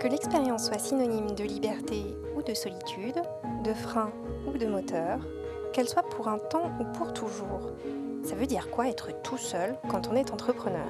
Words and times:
Que 0.00 0.08
l'expérience 0.08 0.68
soit 0.68 0.78
synonyme 0.78 1.34
de 1.34 1.44
liberté 1.44 2.16
ou 2.34 2.42
de 2.42 2.54
solitude, 2.54 3.20
de 3.62 3.74
frein 3.74 4.10
ou 4.46 4.56
de 4.56 4.64
moteur, 4.64 5.18
qu'elle 5.74 5.90
soit 5.90 6.08
pour 6.08 6.28
un 6.28 6.38
temps 6.38 6.72
ou 6.80 6.84
pour 6.96 7.12
toujours, 7.12 7.70
ça 8.24 8.34
veut 8.34 8.46
dire 8.46 8.70
quoi 8.70 8.88
être 8.88 9.10
tout 9.22 9.36
seul 9.36 9.76
quand 9.90 10.08
on 10.08 10.16
est 10.16 10.32
entrepreneur? 10.32 10.88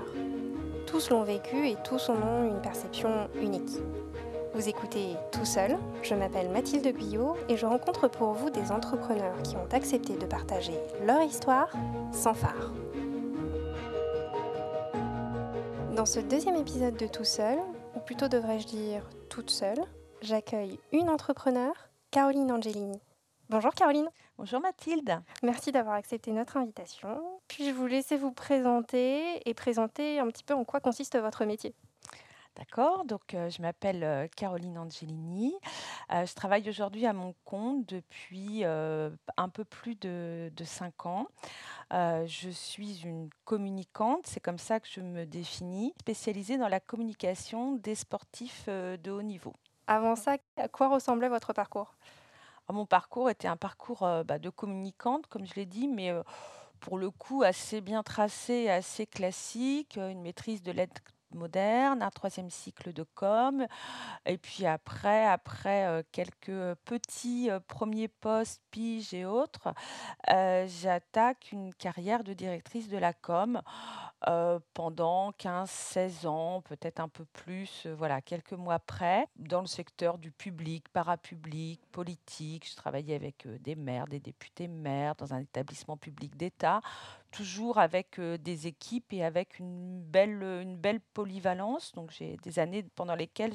Tous 0.87 1.11
l'ont 1.11 1.25
vécu 1.25 1.67
et 1.67 1.77
tous 1.83 2.09
en 2.09 2.23
ont 2.23 2.49
une 2.49 2.61
perception 2.61 3.29
unique. 3.43 3.81
Vous 4.55 4.69
écoutez 4.69 5.17
Tout 5.33 5.45
seul, 5.45 5.77
je 6.05 6.15
m'appelle 6.15 6.49
Mathilde 6.49 6.97
Guyot 6.97 7.35
et 7.49 7.57
je 7.57 7.67
rencontre 7.67 8.07
pour 8.07 8.35
vous 8.35 8.51
des 8.51 8.71
entrepreneurs 8.71 9.43
qui 9.43 9.57
ont 9.57 9.69
accepté 9.73 10.15
de 10.15 10.27
partager 10.27 10.79
leur 11.05 11.23
histoire 11.23 11.73
sans 12.13 12.35
phare. 12.35 12.73
Dans 15.97 16.07
ce 16.07 16.21
deuxième 16.21 16.55
épisode 16.55 16.97
de 16.97 17.09
Tout 17.09 17.25
seul, 17.25 17.59
plutôt 18.11 18.27
devrais-je 18.27 18.67
dire 18.67 19.09
toute 19.29 19.51
seule, 19.51 19.79
j'accueille 20.21 20.81
une 20.91 21.09
entrepreneur, 21.09 21.73
Caroline 22.11 22.51
Angelini. 22.51 22.99
Bonjour 23.51 23.73
Caroline. 23.73 24.09
Bonjour 24.37 24.61
Mathilde. 24.61 25.21
Merci 25.45 25.71
d'avoir 25.71 25.95
accepté 25.95 26.33
notre 26.33 26.57
invitation. 26.57 27.21
Puis-je 27.47 27.71
vous 27.71 27.87
laisser 27.87 28.17
vous 28.17 28.33
présenter 28.33 29.49
et 29.49 29.55
présenter 29.55 30.19
un 30.19 30.27
petit 30.27 30.43
peu 30.43 30.55
en 30.55 30.65
quoi 30.65 30.81
consiste 30.81 31.17
votre 31.21 31.45
métier? 31.45 31.73
D'accord, 32.61 33.07
donc 33.07 33.33
euh, 33.33 33.49
je 33.49 33.63
m'appelle 33.63 34.05
euh, 34.05 34.29
Caroline 34.37 34.77
Angelini. 34.77 35.55
Euh, 36.13 36.27
je 36.27 36.35
travaille 36.35 36.69
aujourd'hui 36.69 37.07
à 37.07 37.15
mon 37.15 37.35
compte 37.47 37.87
depuis 37.87 38.65
un 38.65 39.49
peu 39.49 39.65
plus 39.65 39.95
de, 39.95 40.53
de 40.55 40.65
5 40.65 41.07
ans. 41.07 41.27
je 41.91 42.51
suis 42.53 43.01
une 43.01 43.31
communicante, 43.47 44.27
c'est 44.27 44.41
comme 44.41 44.59
ça 44.59 44.79
que 44.79 44.89
je 44.91 45.01
me 45.01 45.25
définis, 45.25 45.95
spécialisée 46.01 46.59
dans 46.59 46.69
la 46.69 46.81
communication 46.81 47.77
des 47.77 47.95
sportifs 47.95 48.69
de 48.69 49.11
haut 49.11 49.23
niveau. 49.23 49.55
Avant 49.87 50.15
ça, 50.15 50.37
à 50.59 50.69
quoi 50.69 50.89
ressemblait 50.89 51.31
votre 51.31 51.55
parcours? 51.55 51.95
Mon 52.69 52.85
parcours 52.85 53.31
était 53.31 53.49
un 53.49 53.57
parcours 53.57 54.01
bah, 54.27 54.39
de 54.39 54.51
communicante, 54.51 55.27
comme 55.29 55.47
je 55.47 55.55
l'ai 55.55 55.67
dit, 55.67 55.89
mais 55.89 56.13
pour 56.79 56.99
le 56.99 57.11
coup 57.11 57.43
assez 57.43 57.81
bien 57.81 58.03
tracé, 58.03 58.69
assez 58.69 59.07
classique, 59.07 59.97
une 59.97 60.21
maîtrise 60.21 60.63
de 60.63 60.73
l'aide 60.73 60.93
moderne, 61.35 62.03
un 62.03 62.11
troisième 62.11 62.51
cycle 62.51 62.93
de 62.93 63.05
com. 63.15 63.67
Et 64.27 64.39
puis 64.39 64.67
après, 64.67 65.25
après 65.27 65.87
euh, 65.87 66.03
quelques 66.13 66.75
petits 66.85 67.51
euh, 67.51 67.61
premiers 67.61 68.09
postes, 68.09 68.63
piges 68.71 69.15
et 69.15 69.25
autres, 69.25 69.73
euh, 70.31 70.67
j'attaque 70.69 71.53
une 71.53 71.75
carrière 71.75 72.25
de 72.25 72.33
directrice 72.33 72.89
de 72.89 72.99
la 72.99 73.13
com 73.13 73.61
pendant 74.75 75.31
15-16 75.33 76.27
ans, 76.27 76.61
peut-être 76.63 77.01
un 77.01 77.09
peu 77.09 77.25
plus, 77.25 77.87
voilà, 77.87 78.21
quelques 78.21 78.53
mois 78.53 78.75
après, 78.75 79.27
dans 79.37 79.61
le 79.61 79.67
secteur 79.67 80.19
du 80.19 80.31
public, 80.31 80.89
parapublic, 80.91 81.81
politique. 81.91 82.69
Je 82.69 82.77
travaillais 82.77 83.15
avec 83.15 83.47
des 83.63 83.75
maires, 83.75 84.07
des 84.07 84.21
députés 84.21 84.69
maires, 84.69 85.15
dans 85.15 85.33
un 85.33 85.41
établissement 85.41 85.97
public 85.97 86.37
d'État 86.37 86.81
toujours 87.31 87.79
avec 87.79 88.21
des 88.21 88.67
équipes 88.67 89.13
et 89.13 89.25
avec 89.25 89.61
une 89.61 90.03
belle, 90.03 90.43
une 90.43 90.77
belle 90.77 91.01
polyvalence. 91.01 91.93
Donc 91.93 92.11
j'ai 92.11 92.37
des 92.43 92.59
années 92.59 92.83
pendant 92.97 93.15
lesquelles 93.15 93.55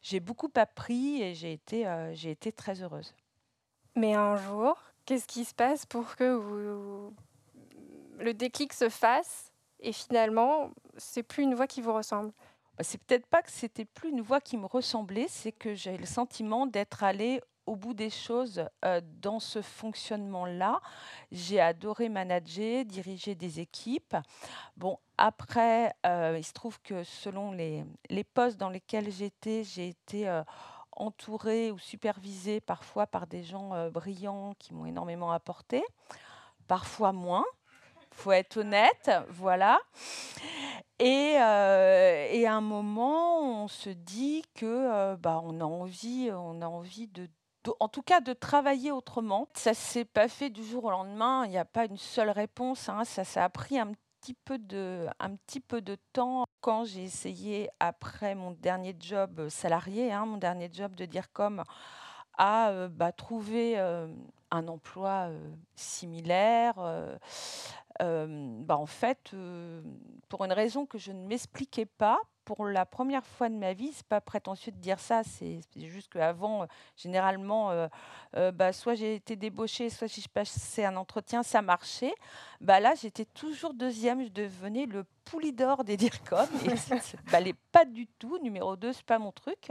j'ai 0.00 0.20
beaucoup 0.20 0.50
appris 0.54 1.20
et 1.20 1.34
j'ai 1.34 1.52
été, 1.52 1.84
j'ai 2.12 2.30
été 2.30 2.52
très 2.52 2.80
heureuse. 2.80 3.12
Mais 3.96 4.14
un 4.14 4.36
jour, 4.36 4.78
qu'est-ce 5.04 5.26
qui 5.26 5.44
se 5.44 5.54
passe 5.54 5.84
pour 5.84 6.16
que 6.16 6.32
vous, 6.32 7.14
le 8.18 8.34
déclic 8.34 8.72
se 8.72 8.88
fasse 8.88 9.51
et 9.82 9.92
finalement, 9.92 10.70
c'est 10.96 11.22
plus 11.22 11.42
une 11.42 11.54
voix 11.54 11.66
qui 11.66 11.80
vous 11.80 11.92
ressemble 11.92 12.32
bah, 12.78 12.84
c'est 12.84 13.02
peut-être 13.02 13.26
pas 13.26 13.42
que 13.42 13.50
c'était 13.50 13.84
plus 13.84 14.10
une 14.10 14.22
voix 14.22 14.40
qui 14.40 14.56
me 14.56 14.66
ressemblait, 14.66 15.26
c'est 15.28 15.52
que 15.52 15.74
j'ai 15.74 15.98
le 15.98 16.06
sentiment 16.06 16.66
d'être 16.66 17.04
allée 17.04 17.42
au 17.66 17.76
bout 17.76 17.94
des 17.94 18.10
choses 18.10 18.66
dans 19.20 19.38
ce 19.38 19.62
fonctionnement-là. 19.62 20.80
J'ai 21.30 21.60
adoré 21.60 22.08
manager, 22.08 22.84
diriger 22.84 23.34
des 23.34 23.60
équipes. 23.60 24.16
Bon, 24.76 24.98
après, 25.16 25.94
il 26.04 26.44
se 26.44 26.52
trouve 26.52 26.80
que 26.80 27.04
selon 27.04 27.52
les, 27.52 27.84
les 28.10 28.24
postes 28.24 28.56
dans 28.56 28.70
lesquels 28.70 29.12
j'étais, 29.12 29.62
j'ai 29.64 29.88
été 29.88 30.42
entourée 30.90 31.70
ou 31.70 31.78
supervisée 31.78 32.60
parfois 32.60 33.06
par 33.06 33.26
des 33.26 33.44
gens 33.44 33.90
brillants 33.90 34.54
qui 34.58 34.74
m'ont 34.74 34.86
énormément 34.86 35.30
apporté, 35.30 35.84
parfois 36.66 37.12
moins 37.12 37.44
faut 38.12 38.32
être 38.32 38.58
honnête, 38.58 39.10
voilà. 39.30 39.78
Et, 40.98 41.34
et, 41.34 42.46
à 42.46 42.54
un 42.54 42.60
moment, 42.60 43.64
on 43.64 43.68
se 43.68 43.90
dit 43.90 44.42
que 44.54 45.16
bah, 45.16 45.40
on 45.42 45.60
a 45.60 45.64
envie, 45.64 46.30
on 46.32 46.62
a 46.62 46.66
envie 46.66 47.08
de 47.08 47.28
en 47.80 47.88
tout 47.88 48.02
cas 48.02 48.20
de 48.20 48.32
travailler 48.32 48.92
autrement. 48.92 49.48
Ça 49.54 49.74
s'est 49.74 50.04
pas 50.04 50.28
fait 50.28 50.50
du 50.50 50.64
jour 50.64 50.84
au 50.84 50.90
lendemain. 50.90 51.44
Il 51.44 51.50
n'y 51.50 51.58
a 51.58 51.64
pas 51.64 51.84
une 51.84 51.96
seule 51.96 52.30
réponse. 52.30 52.88
Hein. 52.88 53.04
Ça, 53.04 53.44
a 53.44 53.48
pris 53.48 53.78
un 53.78 53.92
petit 54.20 54.34
peu 54.34 54.58
de, 54.58 55.06
un 55.20 55.36
petit 55.36 55.60
peu 55.60 55.80
de 55.80 55.96
temps 56.12 56.44
quand 56.60 56.84
j'ai 56.84 57.04
essayé 57.04 57.68
après 57.80 58.34
mon 58.34 58.52
dernier 58.52 58.96
job 58.98 59.48
salarié, 59.48 60.12
hein, 60.12 60.26
mon 60.26 60.36
dernier 60.36 60.70
job 60.72 60.94
de 60.94 61.04
dire 61.04 61.32
comme 61.32 61.64
à 62.38 62.70
euh, 62.70 62.88
bah, 62.88 63.12
trouver 63.12 63.78
euh, 63.78 64.06
un 64.50 64.68
emploi 64.68 65.26
euh, 65.28 65.50
similaire. 65.74 66.74
Bah, 68.02 68.76
en 68.76 68.86
fait, 68.86 69.34
pour 70.28 70.44
une 70.44 70.52
raison 70.52 70.86
que 70.86 70.98
je 70.98 71.12
ne 71.12 71.26
m'expliquais 71.26 71.86
pas, 71.86 72.18
pour 72.44 72.66
la 72.66 72.84
première 72.84 73.24
fois 73.24 73.48
de 73.48 73.54
ma 73.54 73.72
vie, 73.72 73.92
c'est 73.92 74.06
pas 74.06 74.20
prétentieux 74.20 74.72
de 74.72 74.78
dire 74.78 74.98
ça, 74.98 75.22
c'est 75.22 75.60
juste 75.76 76.12
qu'avant, 76.12 76.66
généralement, 76.96 77.88
bah, 78.32 78.72
soit 78.72 78.94
j'ai 78.94 79.14
été 79.14 79.36
débauchée, 79.36 79.90
soit 79.90 80.08
si 80.08 80.20
je 80.20 80.28
passais 80.28 80.84
un 80.84 80.96
entretien, 80.96 81.44
ça 81.44 81.62
marchait. 81.62 82.14
Bah, 82.60 82.80
là, 82.80 82.94
j'étais 82.96 83.26
toujours 83.26 83.74
deuxième, 83.74 84.24
je 84.24 84.30
devenais 84.30 84.86
le 84.86 85.04
pouli 85.24 85.52
d'or 85.52 85.84
des 85.84 85.96
DIRCOM 85.96 86.48
et 86.64 86.76
ça 86.76 86.96
ne 86.96 87.30
valait 87.30 87.54
pas 87.70 87.84
du 87.84 88.08
tout. 88.08 88.38
Numéro 88.42 88.74
2, 88.74 88.92
c'est 88.92 89.06
pas 89.06 89.20
mon 89.20 89.30
truc. 89.30 89.70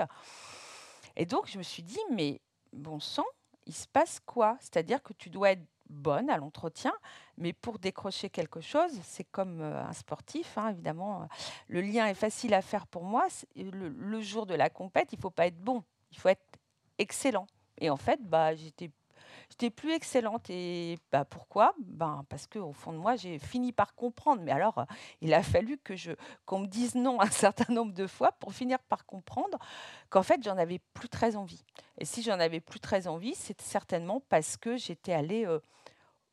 Et 1.18 1.26
donc, 1.26 1.50
je 1.50 1.58
me 1.58 1.64
suis 1.64 1.84
dit, 1.84 2.00
mais 2.10 2.40
bon 2.72 3.02
sang, 3.02 3.26
il 3.66 3.76
se 3.76 3.88
passe 3.88 4.22
quoi? 4.26 4.56
C'est-à-dire 4.62 5.04
que 5.04 5.12
tu 5.12 5.30
dois 5.30 5.52
être 5.52 5.66
bonne 5.92 6.30
à 6.30 6.38
l'entretien, 6.38 6.94
mais 7.38 7.54
pour 7.54 7.80
décrocher 7.80 8.30
quelque 8.30 8.62
chose, 8.62 8.92
c'est 9.04 9.24
comme 9.24 9.62
euh, 9.62 9.84
un 9.84 9.94
sportif, 9.94 10.58
hein, 10.58 10.70
évidemment, 10.70 11.28
le 11.68 11.82
lien 11.82 12.08
est 12.08 12.16
facile 12.16 12.54
à 12.54 12.62
faire 12.62 12.88
pour 12.88 13.04
moi. 13.04 13.28
Le, 13.56 14.22
jour 14.22 14.46
de 14.46 14.56
la 14.56 14.70
compète, 14.70 15.14
il 15.14 15.20
faut 15.20 15.30
pas 15.30 15.48
être 15.48 15.60
bon, 15.60 15.84
il 16.12 16.18
faut 16.18 16.30
être 16.30 16.60
excellent. 16.98 17.48
Et 17.80 17.90
en 17.90 17.98
fait, 17.98 18.20
bah, 18.22 18.56
j'étais 18.56 18.92
J'étais 19.52 19.70
plus 19.70 19.92
excellente. 19.92 20.50
Et 20.50 20.98
bah, 21.12 21.26
pourquoi? 21.26 21.74
Ben, 21.80 22.24
Parce 22.30 22.48
qu'au 22.48 22.72
fond 22.72 22.94
de 22.94 22.98
moi, 22.98 23.18
j'ai 23.18 23.38
fini 23.38 23.74
par 23.74 23.96
comprendre. 23.96 24.42
Mais 24.42 24.52
alors, 24.52 24.86
il 25.20 25.34
a 25.34 25.44
fallu 25.44 25.78
que 25.78 25.96
je, 25.96 26.14
qu'on 26.46 26.60
me 26.60 26.68
dise 26.68 26.96
non 26.96 27.20
un 27.20 27.26
certain 27.32 27.72
nombre 27.74 27.94
de 27.94 28.08
fois 28.08 28.32
pour 28.32 28.54
finir 28.54 28.80
par 28.80 29.06
comprendre 29.06 29.60
qu'en 30.10 30.24
fait, 30.24 30.42
j'en 30.42 30.58
avais 30.58 30.80
plus 30.94 31.10
très 31.10 31.36
envie. 31.36 31.64
Et 31.98 32.06
si 32.06 32.24
j'en 32.24 32.40
avais 32.40 32.62
plus 32.62 32.80
très 32.80 33.08
envie, 33.08 33.36
c'est 33.36 33.60
certainement 33.62 34.22
parce 34.30 34.56
que 34.56 34.78
j'étais 34.78 35.14
allée 35.14 35.46
euh, 35.46 35.60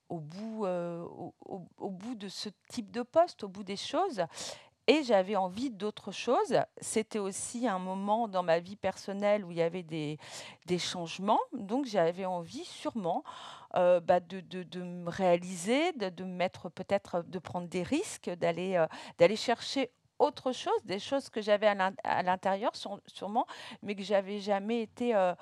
au, 0.09 0.19
bout, 0.19 0.65
euh, 0.67 1.05
au, 1.47 1.91
bout 1.91 2.15
de 2.15 2.29
ce 2.29 2.49
type 2.69 2.91
de 2.91 3.03
poste, 3.03 3.45
au 3.45 3.49
bout 3.49 3.65
des 3.65 3.77
choses. 3.77 4.23
Et 4.87 5.03
j'avais 5.03 5.37
envie 5.37 5.71
d'autre 5.71 6.13
chose. 6.13 6.59
C'était 6.81 7.19
aussi 7.19 7.69
un 7.69 7.79
moment 7.79 8.27
dans 8.27 8.43
ma 8.43 8.59
vie 8.59 8.77
personnelle 8.77 9.45
où 9.45 9.51
il 9.51 9.59
y 9.59 9.63
avait 9.63 9.83
des, 9.83 10.19
des 10.65 10.79
changements. 10.79 11.41
Donc 11.53 11.85
j'avais 11.85 12.25
envie 12.25 12.65
sûrement 12.65 13.23
euh, 13.77 14.01
bah, 14.01 14.21
de, 14.21 14.41
de, 14.41 14.63
de, 14.63 14.83
me 14.83 15.11
réaliser, 15.11 15.93
de, 15.93 16.09
de 16.09 16.25
mettre 16.25 16.71
peut-être, 16.71 17.23
de 17.23 17.39
prendre 17.39 17.69
des 17.69 17.83
risques, 17.83 18.31
d'aller 18.31 18.77
euh, 18.77 18.87
d'aller 19.19 19.37
chercher 19.37 19.91
autre 20.19 20.53
chose, 20.53 20.83
des 20.85 20.99
choses 20.99 21.29
que 21.29 21.43
j'avais 21.43 21.67
à 21.67 22.23
l'intérieur 22.23 22.73
sûrement, 22.75 23.47
mais 23.83 23.95
que 23.95 24.03
j'avais 24.03 24.41
jamais 24.41 24.83
été 24.83 25.15
euh, 25.15 25.35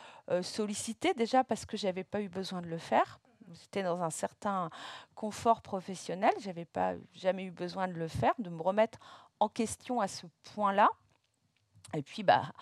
sollicitée 0.42 1.14
déjà 1.14 1.44
parce 1.44 1.64
que 1.64 1.76
j'avais 1.76 2.04
pas 2.04 2.20
eu 2.20 2.28
besoin 2.28 2.60
de 2.60 2.66
le 2.66 2.78
faire. 2.78 3.20
J'étais 3.60 3.82
dans 3.82 4.02
un 4.02 4.10
certain 4.10 4.70
confort 5.14 5.62
professionnel, 5.62 6.32
j'avais 6.40 6.64
pas 6.64 6.94
jamais 7.14 7.44
eu 7.44 7.50
besoin 7.50 7.88
de 7.88 7.94
le 7.94 8.08
faire, 8.08 8.34
de 8.38 8.50
me 8.50 8.62
remettre 8.62 8.98
en 9.40 9.48
question 9.48 10.00
à 10.00 10.08
ce 10.08 10.26
point-là. 10.54 10.88
Et 11.94 12.02
puis, 12.02 12.22
bah, 12.22 12.52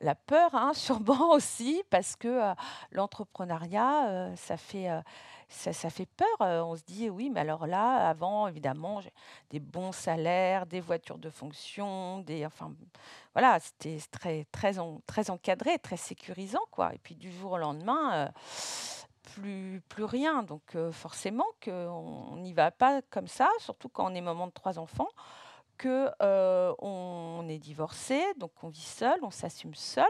la 0.00 0.14
peur, 0.14 0.54
hein, 0.54 0.72
sûrement 0.74 1.32
aussi, 1.32 1.82
parce 1.90 2.16
que 2.16 2.28
euh, 2.28 2.54
l'entrepreneuriat, 2.92 4.08
euh, 4.08 4.36
ça 4.36 4.56
fait... 4.56 4.90
Euh, 4.90 5.00
ça, 5.46 5.72
ça, 5.74 5.90
fait 5.90 6.06
peur. 6.06 6.66
on 6.66 6.74
se 6.74 6.82
dit, 6.82 7.08
oui, 7.10 7.30
mais 7.30 7.40
alors 7.40 7.66
là, 7.66 8.08
avant, 8.08 8.48
évidemment, 8.48 9.02
des 9.50 9.60
bons 9.60 9.92
salaires, 9.92 10.66
des 10.66 10.80
voitures 10.80 11.18
de 11.18 11.30
fonction, 11.30 12.20
des, 12.20 12.44
enfin, 12.44 12.72
voilà, 13.34 13.60
c'était 13.60 13.98
très, 14.10 14.46
très, 14.50 14.72
très 15.06 15.30
encadré, 15.30 15.78
très 15.78 15.98
sécurisant, 15.98 16.64
quoi. 16.72 16.92
Et 16.94 16.98
puis 16.98 17.14
du 17.14 17.30
jour 17.30 17.52
au 17.52 17.58
lendemain, 17.58 18.32
plus, 19.34 19.82
plus 19.88 20.04
rien. 20.04 20.42
Donc 20.42 20.76
forcément 20.92 21.46
qu'on 21.64 22.36
n'y 22.38 22.52
va 22.52 22.70
pas 22.70 23.02
comme 23.10 23.28
ça, 23.28 23.48
surtout 23.58 23.88
quand 23.88 24.10
on 24.10 24.14
est 24.14 24.20
maman 24.20 24.46
de 24.48 24.52
trois 24.52 24.78
enfants 24.78 25.08
que, 25.78 26.08
heu, 26.22 26.74
on 26.80 27.46
est 27.48 27.58
divorcé, 27.58 28.22
donc 28.38 28.52
on 28.62 28.68
vit 28.68 28.80
seul, 28.80 29.18
on 29.22 29.30
s'assume 29.30 29.74
seul. 29.74 30.06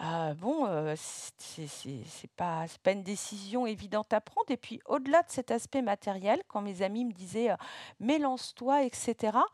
Heu, 0.00 0.34
bon, 0.34 0.66
heu, 0.68 0.94
c'est 0.96 2.30
pas 2.36 2.66
pas 2.82 2.92
une 2.92 3.02
décision 3.02 3.66
évidente 3.66 4.12
à 4.12 4.20
prendre 4.20 4.50
et 4.50 4.58
puis 4.58 4.80
au-delà 4.86 5.22
de 5.22 5.30
cet 5.30 5.50
aspect 5.50 5.82
matériel, 5.82 6.42
quand 6.48 6.60
mes 6.62 6.82
amis 6.82 7.04
me 7.06 7.12
disaient, 7.12 7.50
heu: 7.52 7.56
«Mais 8.00 8.18
lance-toi» 8.18 8.84
et 8.84 8.90
cetera. 8.92 9.44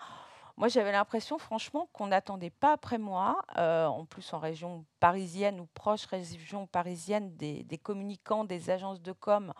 Moi, 0.62 0.68
j'avais 0.68 0.92
l'impression 0.92 1.38
franchement 1.38 1.88
qu'on 1.92 2.06
n'attendait 2.06 2.50
pas 2.50 2.74
après 2.74 2.96
moi, 2.96 3.42
heu, 3.58 3.86
en 3.88 4.04
plus 4.04 4.32
en 4.32 4.38
région 4.38 4.84
parisienne 5.00 5.58
ou 5.58 5.66
proche 5.74 6.06
région 6.06 6.68
parisienne 6.68 7.34
des 7.34 7.64
des 7.64 7.78
communicants, 7.78 8.44
des 8.44 8.70
agences 8.70 9.02
de 9.02 9.10
com 9.10 9.52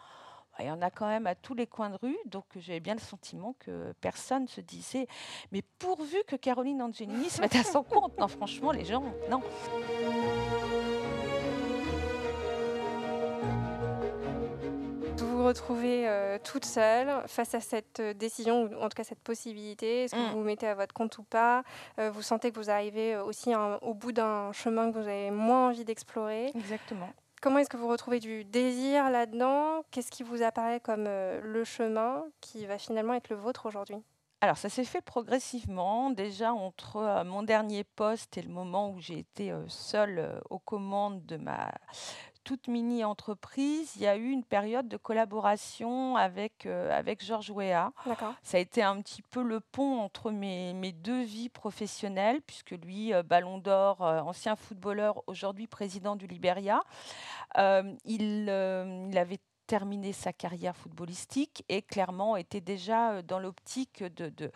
bah, 0.52 0.58
il 0.60 0.66
y 0.66 0.70
en 0.70 0.80
a 0.80 0.92
quand 0.92 1.08
même 1.08 1.26
à 1.26 1.34
tous 1.34 1.54
les 1.54 1.66
coins 1.66 1.90
de 1.90 1.98
rue, 2.00 2.16
donc 2.26 2.44
j'avais 2.54 2.78
bien 2.78 2.94
le 2.94 3.00
sentiment 3.00 3.56
que 3.58 3.92
personne 4.00 4.46
se 4.46 4.60
disait: 4.60 5.08
«Mais 5.50 5.62
pourvu 5.80 6.18
que 6.28 6.36
Caroline 6.36 6.80
Angelini 6.80 7.30
se 7.30 7.40
mette 7.40 7.56
à 7.56 7.64
son 7.64 7.82
compte!» 7.82 8.16
non 8.18 8.28
franchement 8.28 8.70
les 8.70 8.84
gens, 8.84 9.02
non. 9.28 9.42
Vous 15.42 15.48
retrouvez, 15.48 16.06
heu, 16.06 16.38
toute 16.44 16.64
seule 16.64 17.10
face 17.26 17.52
à 17.56 17.58
cette, 17.60 17.98
heu, 17.98 18.14
décision 18.14 18.62
ou 18.62 18.74
en 18.76 18.88
tout 18.88 18.94
cas 18.94 19.02
cette 19.02 19.18
possibilité? 19.18 20.04
Est-ce 20.04 20.14
que 20.14 20.20
Mmh. 20.20 20.30
vous 20.30 20.38
vous 20.38 20.44
mettez 20.44 20.68
à 20.68 20.76
votre 20.76 20.94
compte 20.94 21.18
ou 21.18 21.24
pas? 21.24 21.64
Heu, 21.98 22.10
vous 22.10 22.22
sentez 22.22 22.52
que 22.52 22.60
vous 22.60 22.70
arrivez, 22.70 23.16
aussi 23.16 23.52
un 23.52 23.74
au 23.82 23.92
bout 23.92 24.12
d'un 24.12 24.52
chemin 24.52 24.92
que 24.92 24.98
vous 24.98 25.08
avez 25.08 25.32
moins 25.32 25.70
envie 25.70 25.84
d'explorer? 25.84 26.52
Exactement. 26.54 27.12
Comment 27.40 27.58
est-ce 27.58 27.68
que 27.70 27.76
vous 27.76 27.88
retrouvez 27.88 28.20
du 28.20 28.44
désir 28.44 29.10
là-dedans? 29.10 29.82
Qu'est-ce 29.90 30.12
qui 30.12 30.22
vous 30.22 30.44
apparaît 30.44 30.78
comme, 30.78 31.06
le 31.06 31.64
chemin 31.64 32.22
qui 32.40 32.64
va 32.66 32.78
finalement 32.78 33.14
être 33.14 33.28
le 33.28 33.34
vôtre 33.34 33.66
aujourd'hui? 33.66 33.96
Alors 34.40 34.56
ça 34.58 34.68
s'est 34.68 34.84
fait 34.84 35.00
progressivement. 35.00 36.10
Déjà 36.10 36.52
entre, 36.52 37.24
mon 37.24 37.42
dernier 37.42 37.82
poste 37.82 38.38
et 38.38 38.42
le 38.42 38.48
moment 38.48 38.90
où 38.90 39.00
j'ai 39.00 39.18
été, 39.18 39.52
seule, 39.66 40.40
aux 40.50 40.58
commandes 40.60 41.24
de 41.26 41.36
ma 41.36 41.72
toute 42.44 42.68
mini-entreprise, 42.68 43.96
il 43.96 44.02
y 44.02 44.06
a 44.06 44.16
eu 44.16 44.30
une 44.30 44.44
période 44.44 44.88
de 44.88 44.96
collaboration 44.96 46.16
avec, 46.16 46.66
heu, 46.66 46.90
avec 46.90 47.24
Georges 47.24 47.50
Weah. 47.50 47.92
D'accord. 48.06 48.34
Ça 48.42 48.56
a 48.56 48.60
été 48.60 48.82
un 48.82 49.00
petit 49.00 49.22
peu 49.22 49.42
le 49.42 49.60
pont 49.60 50.00
entre 50.00 50.30
mes 50.30 50.74
mes 50.74 50.92
2 50.92 51.22
vies 51.22 51.48
professionnelles 51.48 52.40
puisque 52.42 52.72
lui, 52.72 53.12
heu, 53.12 53.22
ballon 53.22 53.58
d'or, 53.58 54.02
heu, 54.02 54.20
ancien 54.20 54.56
footballeur, 54.56 55.22
aujourd'hui 55.26 55.66
président 55.66 56.16
du 56.16 56.26
Liberia. 56.26 56.82
Hem, 57.54 57.96
il, 58.04 58.50
avait 58.50 59.40
terminé 59.66 60.12
sa 60.12 60.32
carrière 60.32 60.76
footballistique 60.76 61.64
et 61.68 61.82
clairement 61.82 62.36
était 62.36 62.60
déjà, 62.60 63.22
dans 63.22 63.38
l'optique 63.38 64.02
de 64.02 64.28
de 64.28 64.50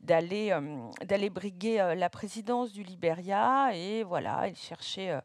d'aller, 0.00 1.30
briguer, 1.30 1.94
la 1.96 2.10
présidence 2.10 2.72
du 2.72 2.82
Liberia 2.82 3.70
et 3.74 4.02
voilà, 4.02 4.48
il 4.48 4.56
cherchait, 4.56 5.20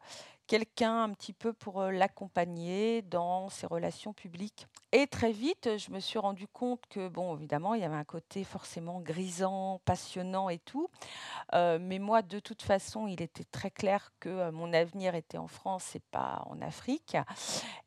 quelqu'un 0.52 1.04
un 1.04 1.14
petit 1.14 1.32
peu 1.32 1.54
pour, 1.54 1.82
l'accompagner 1.84 3.02
dans 3.04 3.48
ses 3.48 3.68
relations 3.68 4.12
publiques. 4.12 4.68
Et 4.92 5.08
très 5.08 5.32
vite, 5.32 5.78
je 5.78 5.92
me 5.92 6.02
suis 6.02 6.20
rendu 6.20 6.46
compte 6.46 6.82
que 6.90 7.08
bon, 7.08 7.38
évidemment, 7.38 7.74
il 7.74 7.80
y 7.80 7.86
avait 7.86 7.96
un 7.96 8.04
côté 8.04 8.44
forcément 8.44 9.00
grisant, 9.00 9.80
passionnant 9.86 10.50
et 10.50 10.60
tout, 10.60 10.90
mais 11.54 12.00
moi, 12.00 12.22
de 12.22 12.40
toute 12.40 12.64
façon, 12.64 13.08
il 13.08 13.22
était 13.22 13.46
très 13.46 13.72
clair 13.72 14.12
que, 14.20 14.52
mon 14.52 14.74
avenir 14.74 15.16
était 15.16 15.38
en 15.38 15.48
France 15.48 15.96
et 15.96 16.02
pas 16.12 16.44
en 16.48 16.62
Afrique. 16.62 17.16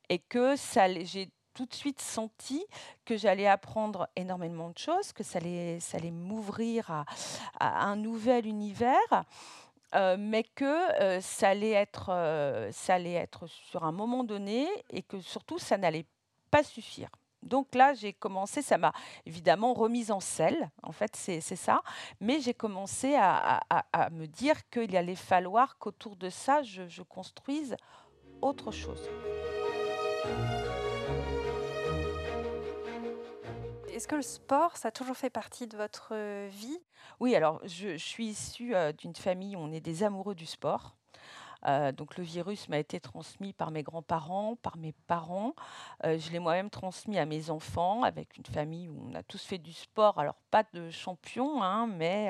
Et 0.09 0.19
que 0.19 0.57
ça 0.57 0.91
j'ai 1.05 1.31
tout 1.53 1.67
de 1.67 1.75
suite 1.75 2.01
senti 2.01 2.65
que 3.05 3.19
j'allais 3.19 3.47
apprendre 3.47 4.09
énormément 4.17 4.71
de 4.71 4.79
choses, 4.79 5.13
que 5.13 5.23
ça 5.23 5.39
allait 5.39 6.11
m'ouvrir 6.11 7.05
à 7.61 7.85
un 7.85 7.97
nouvel 7.97 8.47
univers, 8.47 9.25
heu, 9.95 10.17
mais 10.17 10.45
que, 10.45 11.19
heu, 11.19 11.21
ça 11.21 11.51
allait 11.51 11.71
être, 11.73 12.11
heu, 12.11 12.71
ça 12.73 12.95
allait 12.95 13.13
être 13.15 13.47
sur 13.47 13.85
un 13.85 13.93
moment 13.93 14.25
donné 14.25 14.67
et 14.91 15.03
que 15.03 15.21
surtout 15.21 15.59
ça 15.59 15.77
n'allait 15.79 16.07
pas 16.51 16.63
suffire. 16.63 17.09
Donc 17.43 17.75
là, 17.75 17.93
j'ai 17.95 18.15
commencé 18.15 18.63
ça 18.63 18.79
m'a 18.79 18.93
évidemment 19.27 19.75
remise 19.75 20.11
en 20.11 20.21
selle, 20.21 20.71
en 20.83 20.93
fait, 20.93 21.15
c'est 21.15 21.41
ça, 21.41 21.83
mais 22.21 22.41
j'ai 22.41 22.55
commencé 22.55 23.15
à 23.17 23.61
à 23.69 23.85
à 23.93 24.11
me 24.11 24.27
dire 24.27 24.69
qu'il 24.71 24.97
allait 24.97 25.15
falloir 25.15 25.77
qu'autour 25.79 26.17
de 26.17 26.31
ça, 26.31 26.63
je 26.63 26.89
je 26.89 27.03
construise 27.03 27.77
autre 28.41 28.71
chose. 28.71 29.11
Est-ce 34.05 34.11
que 34.11 34.17
le 34.17 34.21
sport, 34.21 34.77
ça 34.77 34.89
a 34.89 34.91
toujours 34.91 35.17
fait 35.17 35.31
partie 35.31 35.67
de 35.67 35.79
votre, 35.79 36.13
vie? 36.49 36.79
Oui, 37.21 37.35
alors 37.35 37.63
je 37.65 37.97
suis 37.97 38.27
issue, 38.27 38.75
d'une 38.99 39.15
famille 39.15 39.57
où 39.57 39.61
on 39.61 39.73
est 39.73 39.81
des 39.81 40.03
amoureux 40.03 40.35
du 40.35 40.45
sport. 40.45 40.95
Donc 41.97 42.19
le 42.19 42.23
virus 42.23 42.69
m'a 42.69 42.77
été 42.77 43.01
transmis 43.01 43.55
par 43.55 43.71
mes 43.71 43.83
grands-parents, 43.83 44.57
par 44.57 44.77
mes 44.77 44.93
parents. 45.07 45.55
Je 46.03 46.31
l'ai 46.33 46.39
moi-même 46.39 46.69
transmis 46.69 47.19
à 47.19 47.25
mes 47.25 47.49
enfants 47.49 48.03
avec 48.03 48.37
une 48.37 48.45
famille 48.45 48.91
où 48.91 49.09
on 49.11 49.15
a 49.15 49.23
tous 49.23 49.43
fait 49.43 49.57
du 49.57 49.73
sport. 49.73 50.19
Alors 50.19 50.37
pas 50.51 50.65
de 50.75 50.91
champion, 50.91 51.63
hein, 51.63 51.87
mais 51.87 52.29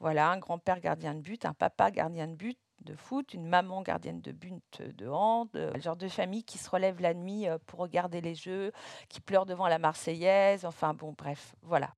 voilà, 0.00 0.30
un 0.30 0.38
grand-père 0.38 0.80
gardien 0.80 1.14
de 1.14 1.20
but, 1.20 1.44
un 1.44 1.52
papa 1.52 1.90
gardien 1.90 2.26
de 2.26 2.36
but 2.36 2.58
de 2.82 2.94
foot, 2.94 3.34
une 3.34 3.46
maman 3.46 3.82
gardienne 3.82 4.20
de 4.20 4.32
but 4.32 4.82
de 4.82 5.08
hand, 5.08 5.48
heu, 5.56 5.70
le 5.74 5.80
genre 5.80 5.96
de 5.96 6.08
famille 6.08 6.44
qui 6.44 6.58
se 6.58 6.68
relève 6.70 7.00
la 7.00 7.14
nuit, 7.14 7.48
heu, 7.48 7.58
pour 7.66 7.80
regarder 7.80 8.20
les 8.20 8.34
jeux, 8.34 8.72
qui 9.08 9.20
pleure 9.20 9.46
devant 9.46 9.68
la 9.68 9.78
Marseillaise, 9.78 10.64
enfin 10.64 10.94
bon 10.94 11.14
bref, 11.16 11.54
voilà. 11.62 11.94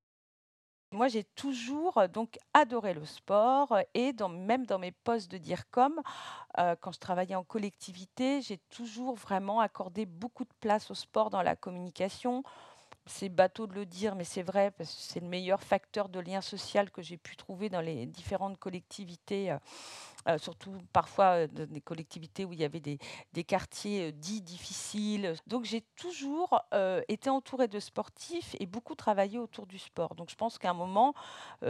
Moi, 0.91 1.07
j'ai 1.09 1.23
toujours, 1.23 1.97
heu, 1.99 2.07
donc 2.07 2.37
adoré 2.53 2.93
le 2.93 3.05
sport, 3.05 3.77
et 3.93 4.13
même 4.29 4.65
dans 4.65 4.79
mes 4.79 4.91
postes 4.91 5.29
de 5.31 5.37
DIRCOM, 5.37 6.01
quand 6.81 6.91
je 6.93 6.99
travaillais 6.99 7.35
en 7.35 7.43
collectivité, 7.43 8.41
j'ai 8.41 8.57
toujours 8.69 9.15
vraiment 9.15 9.59
accordé 9.59 10.05
beaucoup 10.05 10.45
de 10.45 10.53
place 10.61 10.89
au 10.91 10.95
sport 10.95 11.29
dans 11.29 11.41
la 11.41 11.55
communication. 11.57 12.43
C'est 13.07 13.29
bateau 13.29 13.67
de 13.67 13.73
le 13.75 13.85
dire, 13.85 14.15
mais 14.15 14.23
c'est 14.23 14.41
vrai 14.41 14.71
parce 14.71 14.89
que 14.89 14.99
c'est 14.99 15.19
le 15.19 15.27
meilleur 15.27 15.61
facteur 15.61 16.09
de 16.09 16.19
lien 16.19 16.41
social 16.41 16.89
que 16.89 17.03
j'ai 17.03 17.17
pu 17.17 17.35
trouver 17.35 17.69
dans 17.69 17.81
les 17.81 18.07
différentes 18.07 18.57
collectivités, 18.57 19.51
heu 19.51 19.59
heu, 20.27 20.39
surtout 20.39 20.73
parfois, 20.91 21.41
heu, 21.43 21.47
dans 21.47 21.67
des 21.71 21.81
collectivités 21.81 22.45
où 22.45 22.53
il 22.53 22.59
y 22.59 22.63
avait 22.65 22.79
des 22.79 23.43
quartiers, 23.43 24.11
dits 24.11 24.41
difficiles. 24.41 25.35
Donc 25.45 25.65
j'ai 25.65 25.81
toujours, 25.95 26.59
été 27.07 27.29
entourée 27.29 27.67
de 27.67 27.79
sportifs 27.79 28.55
et 28.59 28.65
beaucoup 28.65 28.95
travaillé 28.95 29.37
autour 29.37 29.67
du 29.67 29.77
sport. 29.77 30.15
Donc 30.15 30.31
je 30.31 30.35
pense 30.35 30.57
qu'à 30.57 30.71
un 30.71 30.73
moment, 30.73 31.13